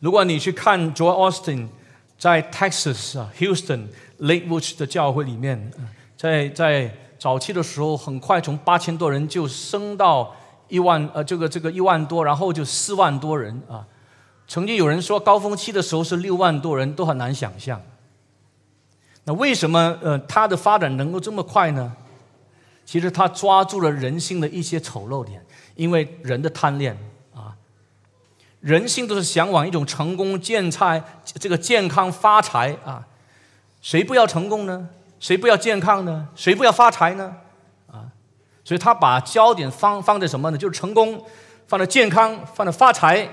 [0.00, 1.68] 如果你去看 Joel Austin
[2.16, 3.86] 在 Texas 啊 Houston
[4.20, 5.70] Lakewood 的教会里面，
[6.16, 10.34] 在在早期的时候，很快从八千多人就升到
[10.68, 13.84] 一万呃这个这个一万多，然后就四万多人啊。
[14.46, 17.80] 曾经有人说高峰期的时候是六万多人，都很难想象。
[19.24, 21.92] 那为什么呃它的发展能够这么快呢？
[22.86, 25.44] 其实它抓住了人性的一些丑陋点，
[25.76, 26.96] 因为人的贪恋，
[28.60, 33.06] 人性都是向往一种成功、健财、这个健康、发财啊。
[33.80, 34.88] 谁不要成功呢？
[35.20, 36.28] 谁不要健康呢？
[36.34, 37.36] 谁不要发财呢？
[37.86, 38.10] 啊，
[38.64, 40.58] 所以他把焦点放放在什么呢？
[40.58, 41.24] 就是成功，
[41.66, 43.28] 放在健康，放在发财，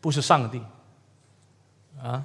[0.00, 0.60] 不是上帝
[2.02, 2.24] 啊。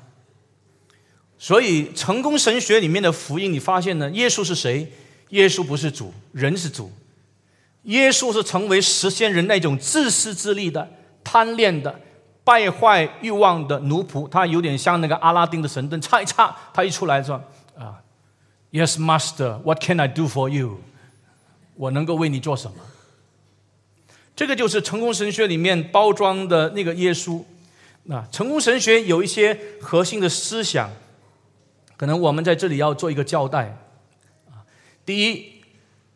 [1.38, 4.12] 所以，成功神学里面的福音，你发现呢？
[4.12, 4.92] 耶稣是谁？
[5.30, 6.92] 耶稣不是主，人是主。
[7.84, 10.88] 耶稣是成为实现人那种自私自利的、
[11.24, 12.00] 贪恋的、
[12.44, 14.28] 败坏欲望的奴仆。
[14.28, 17.42] 他有点像那个阿拉丁的神灯，擦一擦，他一出来说
[17.78, 18.02] ：“啊
[18.72, 20.80] ，Yes, Master, what can I do for you？
[21.76, 22.78] 我能够为你做什么？”
[24.36, 27.44] 这个就是成功神学里面包装的那个耶稣。
[28.04, 30.90] 那成功神学有一些核心的思想。
[31.98, 33.78] 可能我们在这里要做一个交代，
[34.50, 34.66] 啊，
[35.06, 35.62] 第一，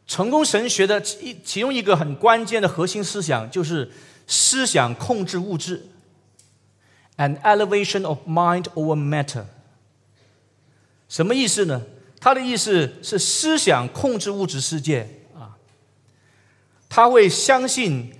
[0.07, 3.91] 成功神学的一其中一个很关键的核心思想就是
[4.27, 5.87] 思想控制物质
[7.17, 9.45] ，an elevation of mind over matter。
[11.07, 11.81] 什么意思呢？
[12.19, 15.07] 他的意思是思想控制物质世界
[15.37, 15.55] 啊，
[16.89, 18.11] 他会相信，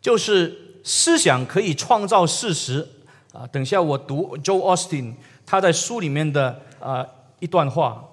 [0.00, 2.86] 就是思想可以创造事实
[3.32, 3.46] 啊。
[3.46, 5.14] 等下我读 Joe Austin。
[5.44, 7.06] 他在书里面的啊
[7.38, 8.08] 一段话，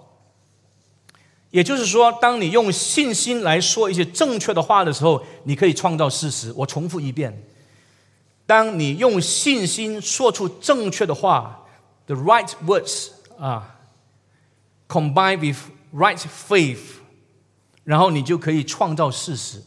[1.51, 6.53] 也就是说，当你用信心来说一些正确的话的时候，你可以创造事实。
[6.55, 7.43] 我重复一遍：
[8.45, 11.65] 当你用信心说出正确的话
[12.05, 13.07] ，the right words
[13.39, 13.77] 啊
[14.87, 15.57] ，combine with
[15.93, 16.79] right faith，
[17.83, 19.63] 然后你就可以创造事实。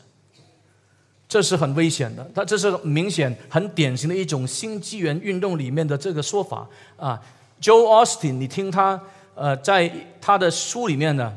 [1.28, 7.18] 这是很危险的，它这是明显很典型的一种新纪元运动里面的这个说法啊。
[7.60, 9.00] Joe Austin，你听他
[9.34, 11.32] 呃，在他的书里面呢，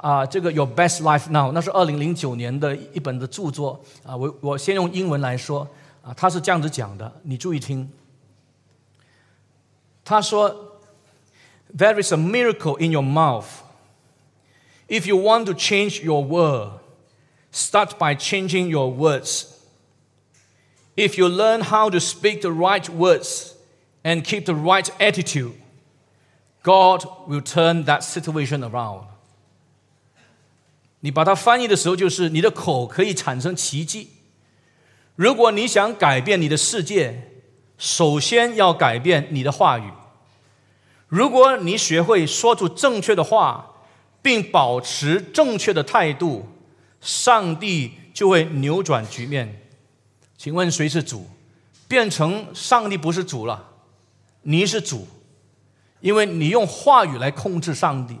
[0.00, 4.16] 啊，这个《Your Best Life Now》那是二零零九年的一本的着作啊。
[4.16, 5.66] 我我先用英文来说
[6.02, 7.90] 啊，他是这样子讲的，你注意听。
[10.04, 10.54] 他说：“
[11.76, 13.46] There is a miracle in your mouth.
[14.88, 16.80] If you want to change your world,
[17.50, 19.46] start by changing your words.
[20.94, 23.54] If you learn how to speak the right words
[24.04, 25.54] and keep the right attitude,
[26.62, 29.06] God will turn that situation around.
[31.01, 34.09] 你把它翻译的时候，就是你的口可以产生奇迹。
[35.15, 37.43] 如果你想改变你的世界，
[37.77, 39.91] 首先要改变你的话语。
[41.07, 43.75] 如果你学会说出正确的话，
[44.21, 46.47] 并保持正确的态度，
[47.01, 49.67] 上帝就会扭转局面。
[50.37, 51.27] 请问谁是主？
[51.87, 53.71] 变成上帝不是主了，
[54.43, 55.05] 你是主，
[55.99, 58.17] 因为你用话语来控制上帝，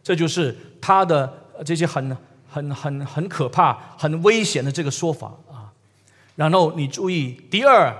[0.00, 2.16] 这就是他的这些很
[2.48, 5.70] 很很很可怕、很危险的这个说法啊。
[6.36, 7.94] 然后你注意，第二，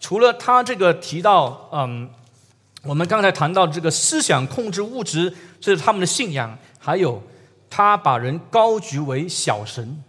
[0.00, 2.08] 除了他这个提到，嗯，
[2.84, 7.22] 我们刚才谈到这个思想控制物质，这是他们的信仰，还有
[7.68, 10.02] 他把人高举为小神，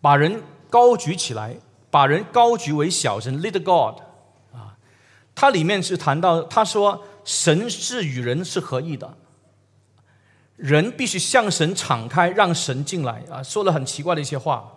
[0.00, 1.56] 把人高举起来。
[1.88, 4.02] 把人高举为小神，little God，
[4.52, 4.76] 啊，
[5.34, 9.14] 它里面是谈到，他说神是与人是合一的，
[10.56, 14.72] 人必须向神敞开，让神进来啊，说了很奇怪的一些话。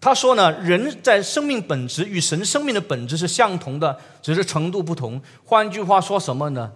[0.00, 5.20] 他说呢，人在生命本质与神生命的本质是相同的，只是程度不同。
[5.44, 6.72] 换句话说什么呢？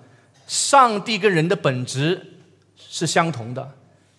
[0.46, 2.40] 上帝跟人的本质
[2.76, 3.70] 是相同的，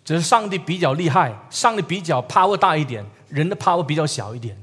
[0.04, 4.56] 只是上帝比较厉害，上帝比较 power 大一点，人的 power 比较小一点。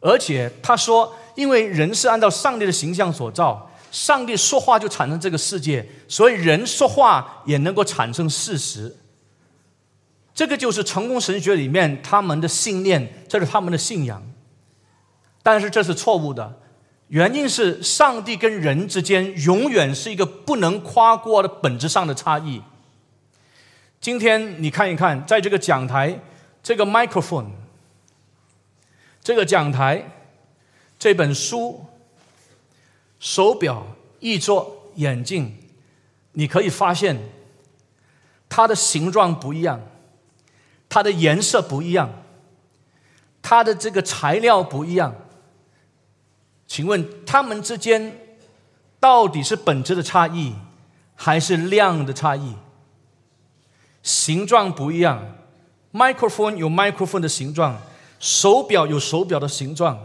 [0.00, 8.96] 而且他说，因为人是按照上帝的形象所造，上帝说话就产生这个世界，所以人说话也能够产生事实。
[10.32, 14.22] 这个就是成功神学里面他们的信念，这是他们的信仰。
[15.42, 16.60] 但是这是错误的，
[17.08, 22.62] 原因是上帝跟人之间永远是一个不能跨过的本质上的差异。
[24.00, 26.20] 今天你看一看，在这个讲台，
[26.62, 27.46] 这个 microphone。
[29.22, 30.10] 这个讲台、
[30.98, 31.84] 这本书、
[33.20, 33.86] 手表、
[34.18, 35.56] 衣座、眼镜，
[36.32, 37.16] 你可以发现
[38.48, 39.80] 它的形状不一样，
[40.88, 42.10] 它的颜色不一样，
[43.40, 45.14] 它的这个材料不一样。
[46.66, 48.18] 请问它们之间
[48.98, 50.54] 到底是本质的差异，
[51.14, 52.54] 还是量的差异？
[54.02, 55.36] 形状不一样
[55.92, 57.80] ，microphone 有 microphone 的形状。
[58.18, 59.98] 手表有手表的形状，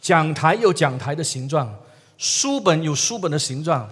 [0.00, 1.78] 讲台有讲台的形状，
[2.22, 3.90] 书本有书本的形状，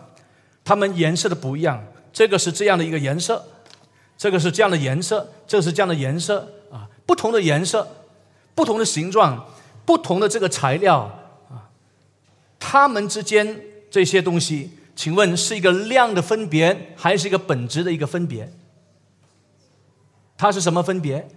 [0.63, 1.85] 它们颜色的不一样。
[2.13, 3.45] 这个是这样的一个颜色，
[4.17, 7.89] 这个是这样的颜色，这是这样的颜色啊，不同的颜色，
[8.55, 9.49] 不同的形状，
[9.85, 11.01] 不同的这个材料
[11.51, 11.71] 啊，
[12.61, 18.53] 它们之间这些东西，请问是一个量的分别，还是一个本质的一个分别？
[20.39, 21.29] 它是什么分别？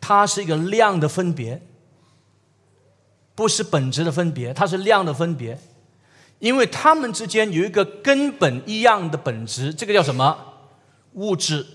[0.00, 1.62] 它是一个量的分别，
[3.40, 5.58] 不是本质的分别，它是量的分别，
[6.40, 10.36] 因为它们之间有一个根本一样的本质，这个叫什么？
[11.14, 11.66] 物质，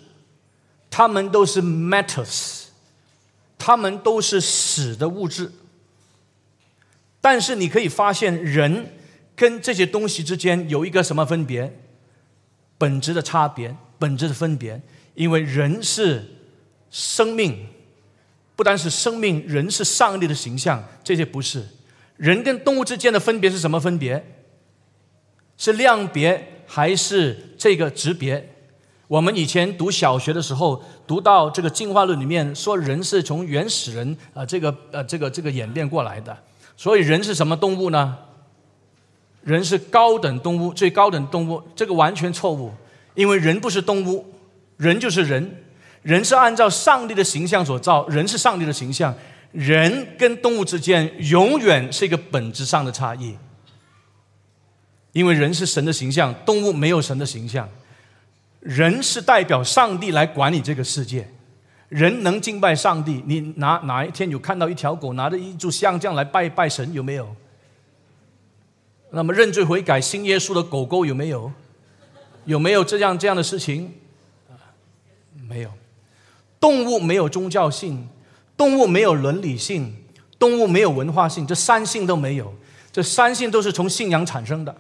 [0.91, 2.66] 它们都是 matters，
[3.57, 5.51] 它们都是死的物质。
[7.20, 8.93] 但是你可以发现，人
[9.36, 11.80] 跟这些东西之间有一个什么分别？
[12.78, 14.80] 本质的差别，本质的分别，
[15.16, 16.26] 因为人是
[16.91, 17.66] 生命。
[18.55, 21.63] 不单是生命，人是上帝的形象，这些不是
[22.17, 24.25] 人跟动物之间的分别是什么分别？
[25.57, 28.51] 是量别还是这个质别？
[29.07, 36.35] 我们以前读小学的时候，读到这个进化论里面说，人是从原始人啊，这个呃，这个这个演变过来的。
[36.75, 38.17] 所以人是什么动物呢？
[39.43, 42.71] 人是高等动物，最高等动物，这个完全错误，
[43.13, 44.25] 因为人不是动物，
[44.77, 45.64] 人就是人。
[46.05, 49.11] 人是按照上帝的形象所造，人是上帝的形象，
[49.51, 53.35] 人跟动物之间永远是一个本质上的差异，
[55.13, 57.67] 因为人是神的形象，动物没有神的形象，
[58.59, 61.27] 人是代表上帝来管理这个世界，
[61.89, 67.35] 人能敬拜上帝，你哪哪一天有看到一条狗拿着一炷香这样来拜拜神有没有？
[69.09, 71.51] 那么认罪悔改信耶稣的狗狗有没有？
[72.45, 73.91] 有没有这样这样的事情？
[75.47, 75.71] 没有。
[76.66, 78.09] 动物没有宗教性，
[78.57, 79.95] 动物没有伦理性，
[80.39, 82.51] 动物没有文化性，这三性都没有。
[82.91, 84.76] 这三性都是从信仰产生的。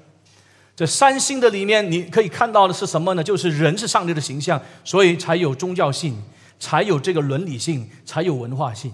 [0.75, 3.23] 这三性的里面，你可以看到的是什么呢？
[3.23, 6.19] 就是人是上帝的形象，所以才有宗教性，
[6.59, 8.91] 才有这个伦理性，才有文化性。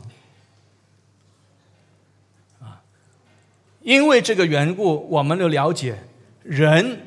[2.60, 2.84] 啊，
[3.80, 5.98] 因为这个缘故，我们的了解，
[6.44, 7.00] 人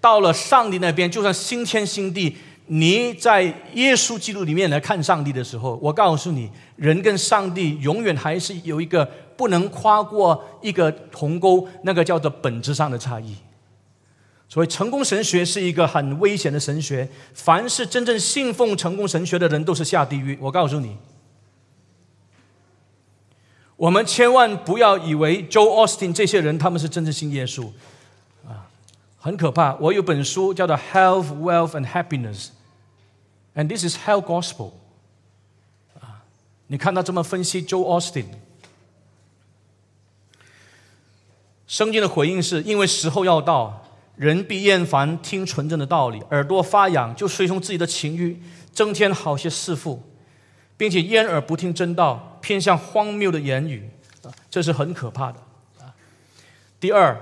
[0.00, 2.36] 到了上帝那边，就算新天新地，
[2.68, 3.42] 你在
[3.74, 9.04] 耶稣基督里面来看上帝的时候，我告诉你，人跟上帝永远还是有一个
[9.36, 13.34] 不能跨过一个鸿沟，那个叫做本质上的差异。
[14.50, 17.06] 所以，成功神学是一个很危险的神学。
[17.34, 20.38] 凡是真正信奉成功神学的人，都是下地狱。
[20.40, 20.96] 我告诉你，
[23.76, 27.66] 我们千万不要以为 Joe Austin 这些人他们是真正信耶稣
[28.46, 28.68] 啊，
[29.18, 29.74] 很可怕。
[29.76, 32.46] 我有本书叫做《Health, Wealth and Happiness》
[33.58, 34.70] ，and this is hell Gospel。
[36.00, 36.24] 啊，
[36.68, 38.24] 你看他这么分析 Joe Austin，
[41.66, 43.84] 圣经的回应是因为时候要到。
[44.16, 48.42] 人必厌烦听纯正的道理，耳朵发痒，就随从自己的情欲，
[48.72, 50.02] 增添好些侍妇，
[50.76, 53.88] 并且掩耳不听真道，偏向荒谬的言语，
[54.50, 55.38] 这是很可怕的。
[55.78, 55.94] 啊，
[56.80, 57.16] 第二，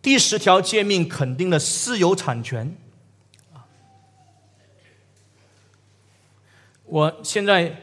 [0.00, 2.76] 第十条诫命肯定了私有产权。
[6.88, 7.74] 我现在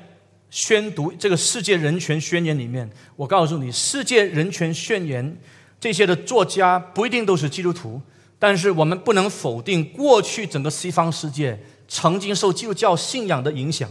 [0.50, 5.38] 宣读这个世界人权宣言里面，我告诉你，世界人权宣言。
[5.78, 8.02] 这些的作家不一定都是基督徒，
[8.40, 13.88] 但是我们不能否定过去整个西方世界曾经受基督教信仰的影响，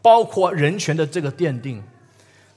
[0.00, 1.82] 包括人权的这个奠定。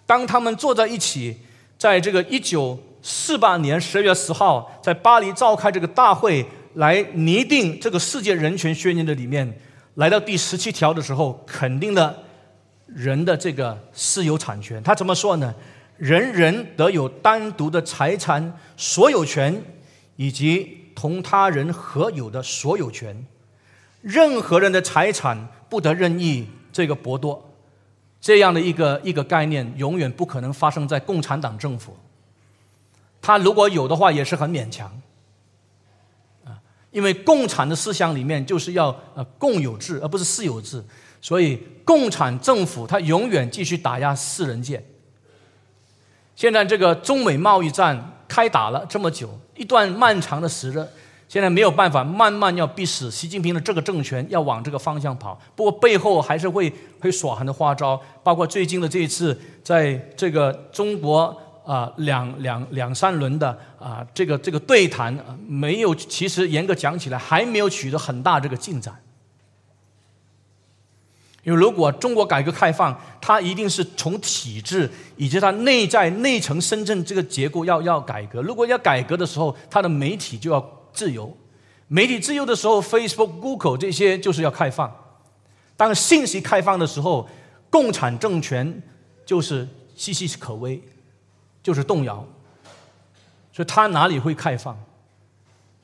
[0.06, 1.36] 当他们坐在一起，
[1.80, 9.52] 在这个一九四八年十月十号在巴黎召开这个大会来拟定这个世界人权宣言的里面，
[10.00, 12.18] 来到第十七条的时候，肯定了
[12.86, 14.82] 人的这个私有产权。
[14.82, 15.54] 他怎么说呢？
[15.98, 19.62] 人人得有单独的财产所有权，
[20.16, 23.26] 以及同他人合有的所有权。
[24.02, 27.54] 任何人的财产不得任意这个剥夺，
[28.22, 31.98] 这样的一个一个概念，永远不可能发生在共产党政府。
[33.22, 34.90] 他如果有的话，也是很勉强。
[36.92, 40.84] 因为共产的思想里面就是要呃共有制，而不是私有制，
[41.22, 44.84] 所以共产政府它永远继续打压私人界。
[46.36, 50.88] 现在这个中美贸易战开打了这么久，一段漫长的时日，
[51.28, 55.40] 现在没有办法，慢慢要逼使习近平的这个政权要往这个方向跑。
[55.56, 61.36] 不过背后还是会会耍很多花招，包括最近的这一次，在这个中国
[61.66, 65.14] 啊两两两三轮的啊这个这个对谈，
[65.48, 69.02] 没有，其实严格讲起来还没有取得很大这个进展。
[71.44, 78.42] 因为如果中国改革开放，它一定是从体制以及它内在内层深圳这个结构要要改革。
[78.42, 81.36] 如果要改革的时候，它的媒体就要自由。
[81.88, 84.94] 媒体自由的时候，Facebook、Google 这些就是要开放。
[85.78, 87.28] 当信息开放的时候，
[87.70, 88.84] 共产政权
[89.26, 89.66] 就是
[89.98, 90.84] 岌岌可危，
[91.64, 92.28] 就是动摇。
[93.60, 94.74] 所以它哪里会开放？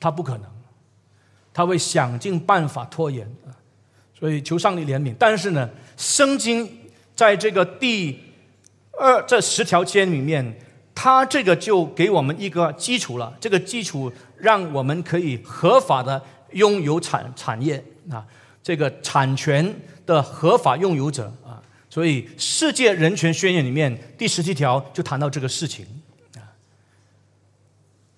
[0.00, 0.44] 它不可能，
[1.52, 3.52] 它会想尽办法拖延啊。
[4.18, 6.66] 所以求上帝怜悯，但是呢，圣经
[7.14, 8.18] 在这个第
[8.98, 10.58] 二这十条签里面，
[10.94, 13.36] 它这个就给我们一个基础了。
[13.38, 16.22] 这个基础让我们可以合法的
[16.52, 18.24] 拥有产产业啊，
[18.62, 19.70] 这个产权
[20.06, 21.60] 的合法拥有者啊。
[21.90, 25.86] 所以世界人权宣言里面第十七条就谈到这个事情。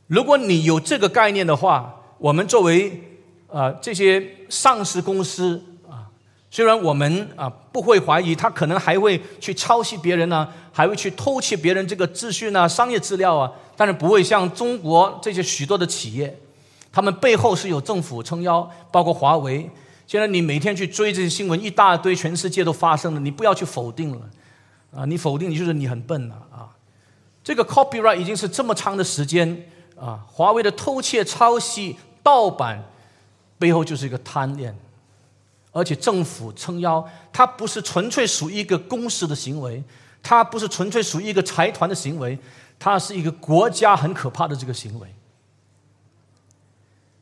[0.08, 3.00] 如果你有这个概念的话，我们作为
[3.46, 6.08] 啊这些上市公司啊。
[6.50, 16.38] 虽然我们啊不会怀疑他可能还会去抄袭别人呢，还会去偷窃别人这个资讯啊、商业资料啊，但是不会像中国这些许多的企业，
[16.90, 19.70] 他们背后是有政府撑腰，包括华为。
[20.06, 24.22] 现在你每天去追这些新闻，一大堆，全世界都发生了，你不要去否定了，
[24.96, 26.72] 啊，你否定你就是你很笨了啊。
[27.44, 29.66] 这个 copyright 已经是这么长的时间
[30.00, 32.84] 啊，华为的偷窃、抄袭、盗版
[33.58, 34.76] 背后就是一个贪恋。
[35.70, 39.84] 而且政府撑腰，它不是纯粹属于一个公司的行为，
[40.22, 42.36] 它不是纯粹属于一个财团的行为，
[42.78, 45.14] 它是一个国家很可怕的这个行为。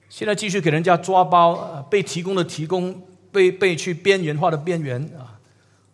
[0.09, 5.37] 现在继续给人家抓包，被提供的提供，被被去边缘化的边缘啊，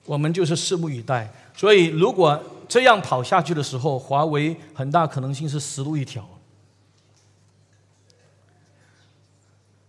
[0.04, 1.32] 我们就是拭目以待。
[1.56, 6.28] 所以，如果这样跑下去的时候，华为很大可能性是死路一条。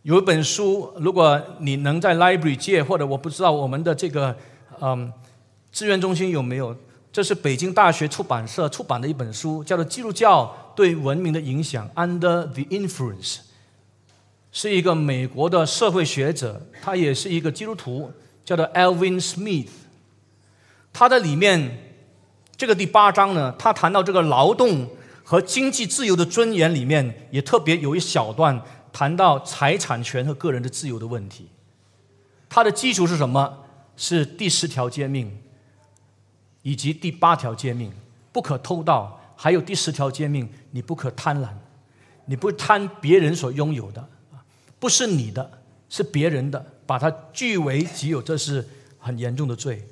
[0.03, 4.35] 有一本书，如果你能在 library 借，或者我不知道我们的这个
[4.81, 5.11] 嗯
[5.71, 6.75] 资源中心有没有，
[7.09, 13.37] 这是北京大学出版社出版的一本书，叫做《基督教对文明的影响》（Under the Influence）。
[14.51, 18.11] 是一个美国的社会学者，他也是一个基督徒，
[18.43, 19.69] 叫做 Alvin Smith。
[20.91, 21.77] 他的里面
[22.57, 24.89] 这个第八章呢，他谈到这个劳动
[25.23, 28.61] 和经济自由的尊严里面，也特别有一小段
[28.93, 31.49] 谈到财产权和个人的自由的问题。
[32.47, 33.65] 它的基础是什么？
[33.95, 35.31] 是第十条诫命，
[36.61, 37.91] 以及第八条诫命，
[38.31, 41.49] 不可偷盗；还有第十条诫命，你不可贪婪，
[42.25, 44.07] 你不贪别人所拥有的，
[44.79, 48.67] 不是你的，是别人的，把它据为己有，这是
[48.97, 49.87] 很严重的罪。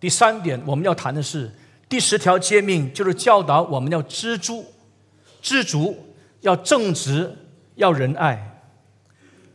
[0.00, 1.54] 第三点，我们要谈的是
[1.88, 4.64] 第十条诫命，就是教导我们要知足，
[5.42, 7.36] 知足要正直，
[7.78, 8.60] 要仁爱。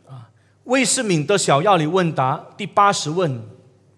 [0.07, 0.31] 啊
[0.63, 3.29] 威斯敏的小要理问答第八十问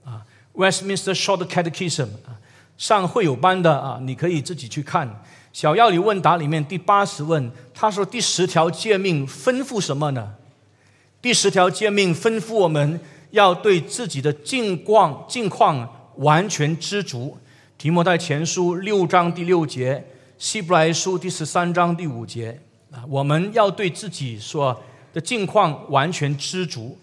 [0.04, 2.42] 啊，Westminster Short Catechism 啊，
[2.76, 5.24] 上会有班的啊，你可以自己去看
[5.54, 10.34] 小要理问答里面第八十问，他说第十条诫命吩咐什么呢？
[11.22, 13.00] 第十条诫命吩咐我们
[13.30, 17.38] 要对自己的境况境况完全知足。
[17.78, 20.04] 提摩太前书六章第六节，
[20.40, 22.60] 希伯来书第十三章第五节
[23.08, 24.82] 我们要对自己说。
[25.14, 27.00] 的境况完全知足，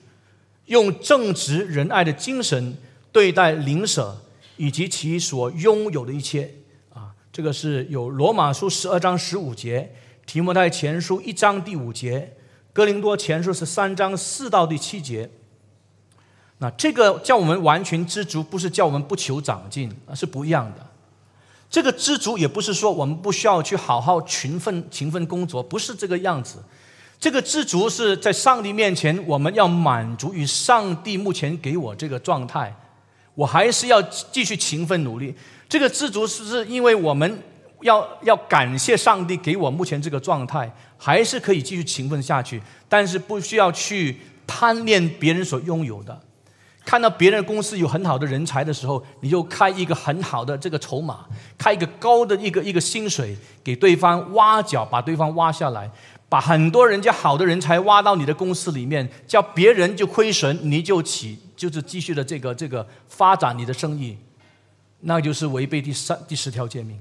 [0.66, 2.76] 用正直仁爱的精神
[3.10, 4.14] 对待邻舍
[4.58, 6.52] 以及其所拥有的一切
[6.92, 9.94] 啊，这个是有罗马书十二章十五节，
[10.26, 12.36] 提摩太前书一章第五节，
[12.74, 15.30] 哥林多前书是三章四到第七节。
[16.58, 20.86] 那这个叫我们完全知足，不是叫我们不求长进啊，是不一样的。
[21.72, 26.62] 这个知足也不是说我们不需要去好好勤奋勤奋工作，不是这个样子。
[27.18, 32.76] 这个知足是在上帝面前，我们要满足于上帝目前给我这个状态，
[33.34, 35.34] 我还是要继续勤奋努力。
[35.66, 37.42] 这个知足是不是因为我们
[37.80, 46.20] 要要感谢上帝给我目前这个状态，还是可以继续勤奋下去，但是不需要去贪恋别人所拥有的。
[46.84, 51.24] 看到别人公司有很好的人才的时候，你就开一个很好的这个筹码，
[51.56, 55.90] 开一个高的一个一个薪水给对方挖角，把对方挖下来。
[56.28, 64.16] 把很多人家好的人才挖到你的公司里面，叫别人就亏损，你就起，就是继续的这个这个发展你的生意，
[65.00, 66.98] 那就是违背第三第十条诫命。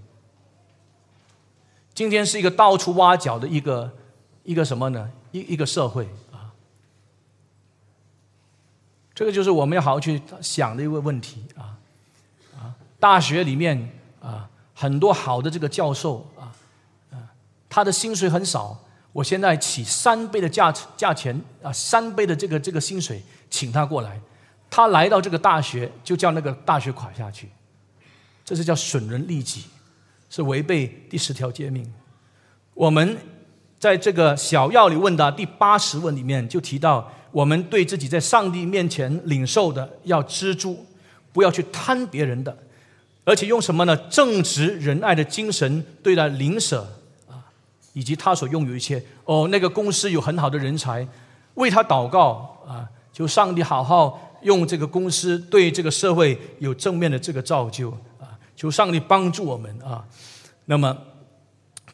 [1.93, 3.89] 今天是一个到处挖角的一个
[4.43, 5.09] 一个什么呢？
[5.31, 6.05] 一一个社会，
[9.13, 11.77] 这个就是我们要好好去想的一个问题啊
[12.57, 12.73] 啊！
[12.99, 13.89] 大学里面
[14.21, 16.55] 啊，很多好的这个教授啊
[17.11, 17.17] 啊，
[17.69, 18.79] 他的薪水很少。
[19.13, 24.17] 我现在起三倍的价价钱啊，三倍的这个这个薪水，请他过来，
[24.69, 27.49] 他来到这个大学，就叫那个大学垮下去，
[28.45, 29.65] 这是叫损人利己，
[30.29, 31.85] 是违背第十条诫命。
[32.73, 33.17] 我们
[33.77, 40.85] 在这个小要里问答第八十问里面就提到，我们对自己在上帝面前领受的要知足，
[41.33, 42.57] 不要去贪别人的，
[43.23, 43.95] 而且用什么呢？
[44.09, 46.81] 正直仁爱的精神对待邻舍
[47.29, 47.45] 啊。
[47.93, 51.05] 以及他所拥有一切哦，那个公司有很好的人才，
[51.55, 52.87] 为他祷告啊！
[53.11, 58.39] 求上帝好好用这个公司对这个社会有正面的这个造就啊！
[58.55, 60.05] 求上帝帮助我们啊！
[60.67, 60.97] 那么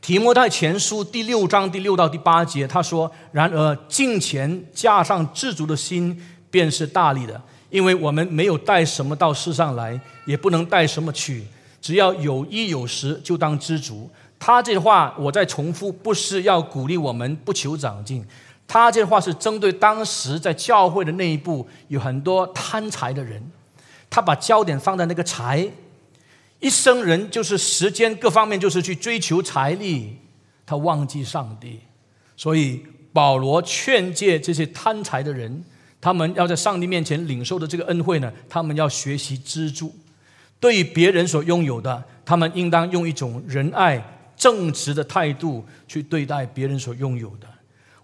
[0.07, 6.17] 提摩太前书第六章第六到第八节，他说：“然而敬虔加上知足的心，
[6.49, 11.43] 便是大力的，因为我们没有带什么到世上来，也不能带什么去，
[11.81, 18.25] 只要有衣有食，就当知足。”他这话我再重复，不是要鼓励我们不求长进。
[18.65, 23.43] 他这话是针对当时在教会的那一步有很多贪财的人，
[24.09, 25.69] 他把焦点放在那个财，
[26.59, 30.17] 一生人就是时间各方面就是去追求财力，
[30.65, 31.79] 他忘记上帝。
[32.35, 32.83] 所以
[33.13, 35.63] 保罗劝诫这些贪财的人，
[35.99, 39.95] 他们要在上帝面前领受的这个恩惠呢，他们要学习资助，
[40.59, 44.13] 对于别人所拥有的，他们应当用一种仁爱。
[44.37, 47.47] 正直的态度去对待别人所拥有的，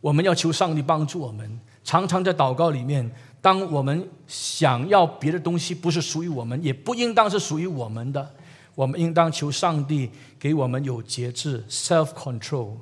[0.01, 1.59] 我们要求上帝帮助我们。
[1.83, 3.07] 常常在祷告里面，
[3.39, 8.33] 当我们想要别的东西不是属于我们，也不应当是属于我们的，
[8.75, 10.09] 我们应当求上帝
[10.39, 12.77] 给我们有节制 （self control）。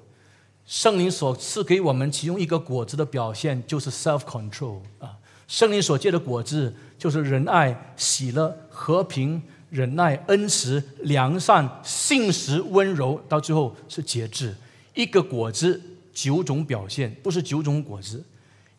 [0.66, 5.18] 圣灵所赐给我们其中一个果子的表现就是 self control 啊。
[5.48, 9.42] 圣灵所结的果子就是仁爱、喜乐、和平。
[9.72, 14.54] 忍耐、恩慈、良善、信实、温柔，到最后是节制。
[14.94, 15.82] 一个果子
[16.14, 18.22] 九种表现，不是九种果子，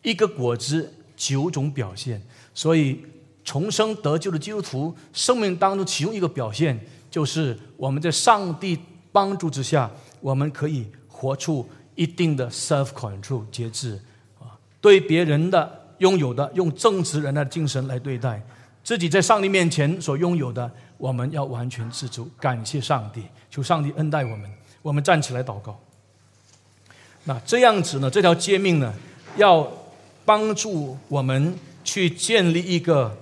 [0.03, 2.21] 一个果子九种表现。
[2.53, 2.99] 所以
[3.43, 6.79] 重生得救的基督徒生命当中其中一个表现，
[7.13, 8.75] 就是我们在上帝
[9.11, 9.87] 帮助之下，
[10.19, 14.01] 我们可以活出一定的 self control 节制
[14.39, 14.57] 啊。
[14.81, 18.41] 对别人的拥有的用正直人的精神来对待，
[18.83, 24.51] 自己在上帝面前所拥有的，我们要完全知足，感谢上帝，求上帝恩待我们。
[24.81, 25.79] 我们站起来祷告。
[27.25, 28.09] 那这样子呢？
[28.09, 28.91] 这条诫命呢，
[29.37, 29.71] 要
[30.25, 31.53] 帮助我们
[31.83, 33.15] 去建立一个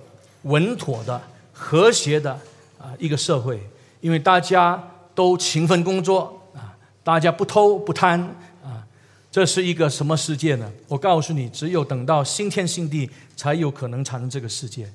[0.44, 1.20] 稳妥的、
[1.52, 2.32] 和谐的
[2.78, 3.62] 啊一个社会，
[4.02, 4.78] 因为大家
[5.14, 8.20] 都勤奋工作啊，大家不偷不贪
[8.62, 8.84] 啊，
[9.30, 10.70] 这是一个什么世界呢？
[10.88, 14.86] 我告诉你，只有等到新天新地，才有可能产生这个世界。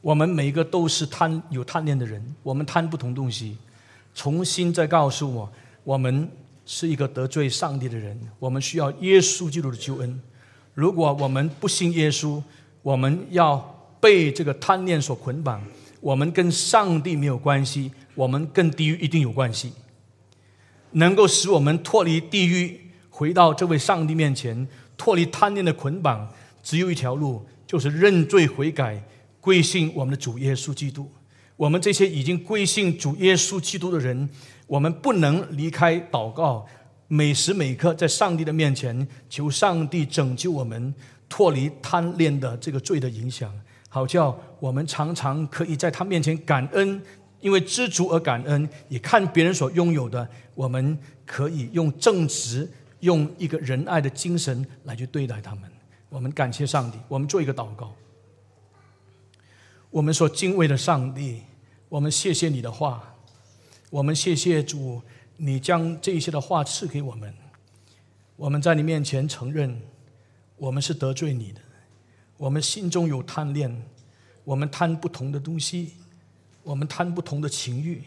[0.00, 3.58] 我们每一个都是贪有贪念的人，我们贪不同东西。
[4.14, 5.52] 重新再告诉我，
[5.84, 6.26] 我们。
[6.68, 10.20] 是一个得罪上帝的人，我们需要耶稣基督的救恩。
[10.74, 12.42] 如果我们不信耶稣，
[12.82, 13.56] 我们要
[14.00, 15.62] 被这个贪念所捆绑，
[16.00, 19.72] 我们跟上帝没有关系，我们跟地狱一定有关系。
[20.92, 22.80] 能够使我们脱离地狱，
[23.10, 24.66] 回到这位上帝面前，
[24.96, 26.28] 脱离贪念的捆绑，
[26.62, 29.02] 只有一条路，就是认罪悔改，
[29.40, 31.10] 归信我们的主耶稣基督。
[31.56, 34.28] 我们这些已经归信主耶稣基督的人。
[34.66, 36.66] 我们不能离开祷告，
[37.06, 40.92] 每时每刻在上帝的面前求上帝拯救我们，
[41.28, 43.52] 脱离贪恋的这个罪的影响，
[43.88, 47.00] 好叫我们常常可以在他面前感恩，
[47.40, 52.70] 因为知足而感恩，也看别人所拥有的，我们可以用正直、
[53.00, 55.70] 用一个仁爱的精神来去对待他们。
[56.08, 57.92] 我们感谢上帝，我们做一个祷告。
[59.90, 61.42] 我们所敬畏的上帝，
[61.88, 63.14] 我们谢谢你的话。
[63.88, 65.00] 我们谢谢主，
[65.36, 67.32] 你将这些的话赐给我们。
[68.34, 69.80] 我们在你面前承认，
[70.56, 71.60] 我们是得罪你的，
[72.36, 73.82] 我们心中有贪恋，
[74.44, 75.92] 我们贪不同的东西，
[76.62, 78.02] 我们贪不同的情欲。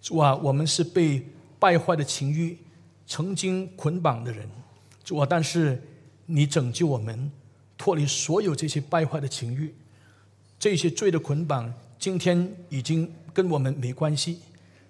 [0.00, 1.24] 主啊，我们是被
[1.58, 2.58] 败坏的情欲
[3.06, 4.48] 曾经捆绑的人。
[5.04, 5.80] 主啊，但是
[6.26, 7.30] 你拯救我们，
[7.78, 9.72] 脱离所有这些败坏的情欲，
[10.58, 14.40] 这些罪的捆绑，今天已经跟我们没关系。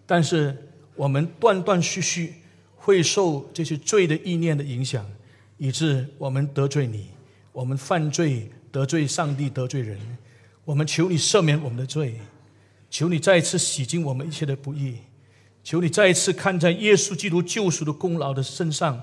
[0.06, 2.34] 但是我们断断续续
[2.74, 5.06] 会受这些罪的意念的影响，
[5.56, 7.08] 以致我们得罪你，
[7.52, 9.98] 我们犯罪得罪上帝得罪人。
[10.64, 12.18] 我们求你赦免我们的罪，
[12.90, 14.96] 求你再一次洗净我们一切的不义，
[15.62, 19.02] 求你再一次看在耶稣基督救赎的功劳的身上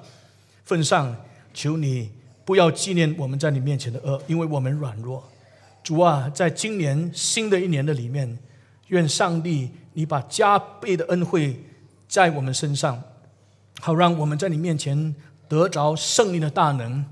[0.65, 1.15] 份上，
[1.53, 2.09] 求你
[2.43, 5.23] 不要纪念我们在你面前的恶，因为我们软弱。
[5.83, 8.37] 主啊，在今年新的一年的里面，
[8.87, 9.69] 愿上帝。
[9.93, 11.61] 你把加倍的恩惠
[12.07, 13.03] 在我们身上，
[13.81, 15.13] 好让我们在你面前
[15.49, 17.03] 得着胜利的大能，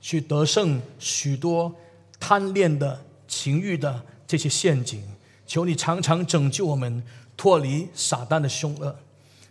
[0.00, 1.74] 去得胜许多
[2.18, 5.02] 贪恋的情欲的这些陷阱。
[5.46, 7.02] 求你常常拯救我们
[7.36, 8.96] 脱离撒旦的凶恶，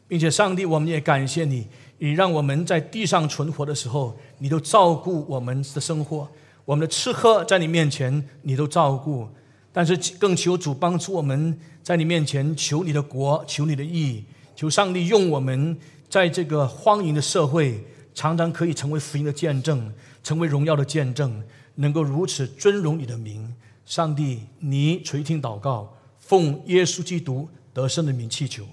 [0.09, 1.68] 并且上帝，我们也感谢你，
[1.99, 6.28] 你让我们在地上存活的时候，你都照顾我们的生活，
[6.66, 9.30] 我们的吃喝在你面前你都照顾。
[9.72, 15.78] 但是更求主帮助我们，在你面前求你的国，求你的义，求上帝用我们
[16.09, 19.93] 在这个荒淫的社会，常常可以成为福音的见证，
[20.24, 21.41] 成为荣耀的见证，
[21.76, 23.53] 能够如此尊荣你的名。
[23.86, 28.65] 上帝，你垂听祷告，奉耶稣基督得胜的名祈求，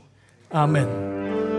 [0.49, 1.52] 阿门。